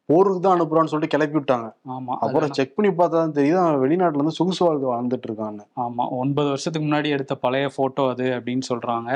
போருக்கு 0.09 0.41
தான் 0.43 0.55
அனுப்புறான்னு 0.55 0.91
சொல்லிட்டு 0.91 1.13
கிளப்பி 1.13 1.35
விட்டாங்க. 1.37 1.67
ஆமா 1.93 2.13
அப்புறம் 2.25 2.51
செக் 2.57 2.75
பண்ணி 2.75 2.89
பார்த்தா 2.99 3.15
தான் 3.23 3.33
தெரியுது. 3.37 3.57
அவன் 3.63 3.81
வெளிநாட்டுல 3.83 4.19
இருந்து 4.21 4.35
சொகுசு 4.37 4.61
வாழ்க்கை 4.65 4.87
வாழ்ந்துட்டு 4.91 5.27
இருக்கான்னு. 5.29 5.63
ஆமா 5.85 6.03
ஒன்பது 6.19 6.47
வருஷத்துக்கு 6.53 6.85
முன்னாடி 6.87 7.09
எடுத்த 7.15 7.35
பழைய 7.45 7.65
போட்டோ 7.77 8.03
அது 8.13 8.25
அப்படின்னு 8.37 8.65
சொல்றாங்க. 8.69 9.09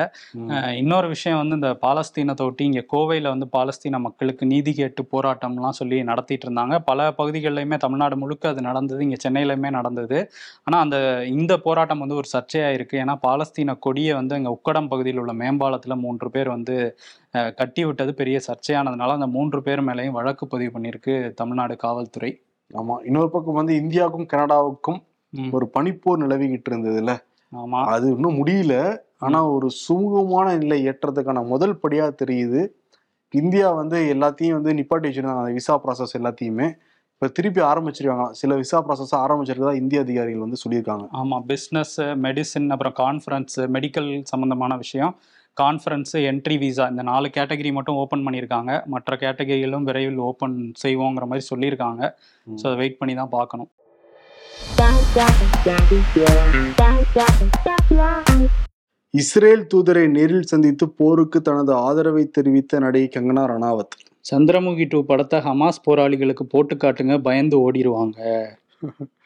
இன்னொரு 0.81 1.07
விஷயம் 1.13 1.39
வந்து 1.41 1.57
இந்த 1.59 1.71
பாலஸ்தீனத்தை 1.85 2.45
ஒட்டி 2.49 2.65
இங்க 2.69 2.83
கோவையில 2.93 3.31
வந்து 3.35 3.47
பாலஸ்தீன 3.55 4.01
மக்களுக்கு 4.07 4.49
நீதி 4.53 4.73
கேட்டு 4.81 5.03
போராட்டம்லாம் 5.13 5.77
சொல்லி 5.79 5.99
நடத்திட்டு 6.11 6.47
இருந்தாங்க. 6.47 6.75
பல 6.89 7.07
பகுதிகளிலுமே 7.19 7.79
தமிழ்நாடு 7.85 8.17
முழுக்க 8.23 8.53
அது 8.53 8.63
நடந்தது. 8.69 9.01
இங்க 9.07 9.19
சென்னையிலுமே 9.25 9.71
நடந்தது. 9.79 10.19
ஆனா 10.67 10.79
அந்த 10.87 10.97
இந்த 11.35 11.53
போராட்டம் 11.67 12.03
வந்து 12.05 12.19
ஒரு 12.21 12.29
சர்ச்சையா 12.35 12.69
இருக்கு 12.79 12.97
ஏன்னா 13.05 13.17
பாலஸ்தீன 13.27 13.77
கொடியை 13.87 14.13
வந்து 14.19 14.41
இங்க 14.41 14.53
உக்கடம் 14.57 14.91
பகுதியில் 14.93 15.23
உள்ள 15.23 15.35
மேம்பாலத்துல 15.43 15.95
மூன்று 16.05 16.29
பேர் 16.35 16.51
வந்து 16.57 16.77
கட்டி 17.31 17.85
விட்டது 17.85 18.13
பெரிய 18.13 18.39
சர்ச்சையானதுனால 18.47 19.11
அந்த 19.11 19.27
மூன்று 19.27 19.61
பேர் 19.61 19.83
மேலேயும் 19.83 20.11
வழக்கு 20.11 20.47
பதிவு 20.47 20.79
பண்ணியிருக்கு 20.79 21.33
தமிழ்நாடு 21.33 21.75
காவல்துறை. 21.75 22.31
ஆமா. 22.73 22.95
இன்னொரு 23.05 23.29
பக்கம் 23.29 23.53
வந்து 23.53 23.73
இந்தியாவுக்கும் 23.75 24.27
கனடாவுக்கும். 24.33 24.99
ஒரு 25.51 25.71
பனிப்போர் 25.79 26.21
நிலவிக்கிட்டு 26.23 26.69
இருந்ததுல 26.69 27.11
ஆமா. 27.51 27.83
அது 27.85 28.11
இன்னும் 28.11 28.45
முடியல. 28.45 28.97
ஆனா 29.17 29.49
ஒரு 29.49 29.69
சுமூகமான 29.89 30.57
நிலை 30.57 30.87
ஏற்றதுக்கான 30.89 31.45
முதல் 31.45 31.79
படியா 31.83 32.15
தெரியுது. 32.25 32.61
இந்தியா 33.33 33.71
வந்து 33.71 33.97
எல்லாத்தையும் 34.13 34.61
வந்து 34.61 34.73
நிப்பாட்டி 34.73 35.07
வச்சிருந்தாங்க. 35.09 35.37
அந்த 35.37 35.51
விசா 35.51 35.81
ப்ராசஸ் 35.83 36.15
எல்லாத்தையுமே. 36.19 36.67
இப்ப 37.13 37.27
திருப்பி 37.33 37.61
ஆரம்பிச்சிருக்காங்க. 37.61 38.31
சில 38.31 38.55
விசா 38.55 38.85
ப்ராசஸ் 38.85 39.15
ஆரம்பிச்சிருக்கதா 39.15 39.75
இந்திய 39.75 40.01
அதிகாரிகள் 40.01 40.39
வந்து 40.39 40.57
சொல்லியிருக்காங்க. 40.63 41.05
ஆமா. 41.13 41.37
பிஸ்னஸ் 41.47 41.95
மெடிசின் 41.97 42.69
அப்புறம் 42.69 42.93
கான்ஃபரன்ஸ் 42.97 43.55
மெடிக்கல் 43.57 44.21
சம்பந்தமான 44.23 44.77
விஷயம். 44.77 45.15
கான்ஃபரன்ஸ் 45.57 46.13
என்ட்ரி 46.29 46.55
விசா 46.61 46.85
இந்த 46.91 47.03
நாலு 47.09 47.27
கேட்டகரி 47.37 47.71
மட்டும் 47.77 47.97
ஓப்பன் 48.01 48.23
பண்ணியிருக்காங்க. 48.25 48.71
மற்ற 48.93 49.15
கேட்டகரிகளும் 49.23 49.87
விரைவில் 49.89 50.21
ஓப்பன் 50.29 50.55
செய்வோங்கிற 50.83 51.25
மாதிரி 51.31 51.45
சொல்லியிருக்காங்க. 51.51 52.01
ஸோ 52.47 52.63
அதை 52.69 52.77
வெயிட் 52.81 52.99
பண்ணி 53.01 53.15
தான் 53.21 53.33
பார்க்கணும். 53.37 53.69
இஸ்ரேல் 59.13 59.63
தூதரை 59.71 60.03
நேரில் 60.17 60.49
சந்தித்து 60.51 60.85
போருக்கு 60.99 61.39
தனது 61.47 61.73
ஆதரவை 61.87 62.23
தெரிவித்த 62.37 62.79
நடிகை 62.85 63.09
கங்கனா 63.15 63.43
ரணாவத். 63.53 63.95
சந்திரமுகி 64.25 64.85
டூ 64.91 64.99
படத்தை 65.09 65.37
ஹமாஸ் 65.47 65.85
போராளிகளுக்கு 65.87 66.45
போட்டு 66.53 66.75
காட்டுங்க 66.83 67.15
பயந்து 67.29 67.57
ஓடிடுவாங்க 67.65 68.17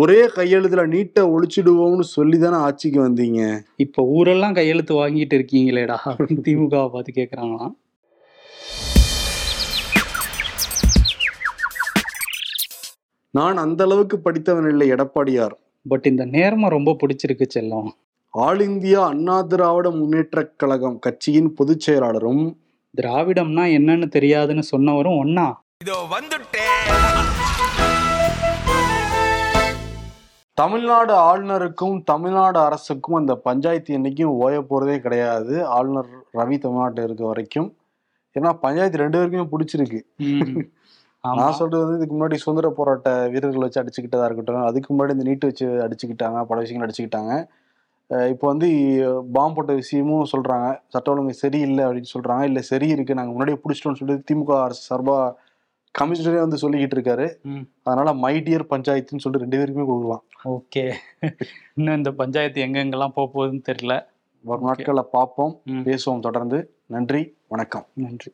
ஒரே 0.00 0.26
கையெழுத்துல 0.26 0.92
நீட்டை 0.92 1.32
ஒழிச்சிடுவோம்னு 1.32 2.00
சொல்லி 2.00 2.38
தானே 2.38 2.56
ஆட்சிக்கு 2.56 3.08
வந்தீங்க? 3.08 3.60
இப்போ 3.76 4.02
ஊரெல்லாம் 4.02 4.54
கையெழுத்து 4.54 4.94
வாங்கிட்டு 4.94 5.38
இருக்கீங்களேடா 5.38 5.98
அப்படின்னு 6.04 6.46
திமுகவை 6.46 6.88
பார்த்து 6.88 7.12
கேட்குறாங்களாம் 7.18 7.74
நான் 13.30 13.56
அந்த 13.56 13.84
அளவுக்கு 13.84 14.18
படித்தவன் 14.18 14.68
இல்லை 14.68 14.92
எடப்பாடியார். 14.92 15.52
பட் 15.88 16.06
இந்த 16.06 16.24
நேர்மை 16.24 16.68
ரொம்ப 16.68 16.96
பிடிச்சிருக்கு 17.00 17.46
செல்லம். 17.54 17.88
ஆல் 18.30 18.60
இந்தியா 18.60 19.06
அண்ணா 19.06 19.42
திராவிட 19.42 19.90
முன்னேற்றக் 19.90 20.56
கழகம் 20.56 20.98
கட்சியின் 20.98 21.52
பொதுச் 21.52 21.90
செயலாளரும் 21.90 22.56
திராவிடம்னா 23.02 23.78
என்னன்னு 23.78 24.08
தெரியாதுன்னு 24.18 24.62
சொன்னவரும் 24.76 25.24
ஒன்னா 25.24 25.54
இதோ 25.82 26.06
வந்துட்டேன். 26.10 28.03
தமிழ்நாடு 30.56 31.12
ஆளுநருக்கும் 31.28 31.96
தமிழ்நாடு 32.10 32.58
அரசுக்கும் 32.66 33.18
அந்த 33.20 33.34
பஞ்சாயத்து 33.46 33.96
என்னைக்கும் 33.98 34.34
ஓய 34.44 34.58
போறதே 34.70 34.96
கிடையாது. 35.06 35.54
ஆளுநர் 35.76 36.10
ரவி 36.38 36.56
தமிழ்நாட்டில் 36.64 37.06
இருக்க 37.06 37.24
வரைக்கும். 37.30 37.68
ஏன்னா 38.36 38.50
பஞ்சாயத்து 38.64 39.02
ரெண்டு 39.02 39.18
பேருக்குமே 39.18 39.46
பிடிச்சிருக்கு. 39.54 40.00
நான் 41.38 41.56
சொல்றது 41.58 41.82
வந்து 41.82 41.98
இதுக்கு 41.98 42.14
முன்னாடி 42.14 42.36
சுதந்திர 42.40 42.68
போராட்ட 42.78 43.10
வீரர்கள் 43.32 43.64
வச்சு 43.64 43.80
அடிச்சுக்கிட்டதா 43.82 44.26
இருக்கட்டும் 44.28 44.66
அதுக்கு 44.70 44.88
முன்னாடி 44.92 45.14
இந்த 45.16 45.24
நீட்டு 45.28 45.48
வச்சு 45.50 45.66
அடிச்சுக்கிட்டாங்க 45.84 46.38
பல 46.50 46.58
விஷயங்கள் 46.64 46.86
அடிச்சுக்கிட்டாங்க. 46.86 47.32
இப்போ 48.32 48.46
வந்து 48.52 48.68
பாம்பு 49.36 49.56
போட்ட 49.56 49.72
விஷயமும் 49.82 50.26
சொல்றாங்க. 50.32 50.66
சட்ட 50.94 51.12
ஒழுங்கு 51.12 51.34
சரியில்லை 51.44 51.82
அப்படின்னு 51.86 52.12
சொல்றாங்க. 52.16 52.44
இல்ல 52.50 52.60
சரி 52.70 52.88
இருக்கு 52.96 53.18
நாங்க 53.18 53.32
முன்னாடியே 53.34 53.60
பிடிச்சிட்டோம்னு 53.62 54.00
சொல்லிட்டு 54.02 54.28
திமுக 54.30 54.52
அரசு 54.66 54.82
சார்பா 54.90 55.16
கமிஷனரே 56.00 56.38
வந்து 56.38 56.56
சொல்லிக்கிட்டு 56.56 56.98
இருக்காரு. 56.98 57.28
அதனால 57.82 58.12
மை 58.12 58.40
டியர் 58.40 58.66
பஞ்சாயத்துன்னு 58.70 59.18
சொல்லிட்டு 59.18 59.38
ரெண்டு 59.38 59.58
பேருக்குமே 59.58 59.86
கொடுக்கலாம். 59.86 60.24
ஓகே. 60.44 60.92
இன்னும் 61.74 61.96
இந்த 61.96 62.12
பஞ்சாயத்து 62.12 62.64
எங்கெங்கெல்லாம் 62.66 63.08
போக 63.08 63.26
போகுதுன்னு 63.34 63.62
தெரியல. 63.72 64.04
வரும் 64.40 64.64
நாட்களில் 64.64 65.04
பார்ப்போம். 65.10 65.60
பேசுவோம் 65.66 66.20
தொடர்ந்து. 66.20 66.74
நன்றி 66.86 67.36
வணக்கம். 67.48 67.86
நன்றி. 67.94 68.32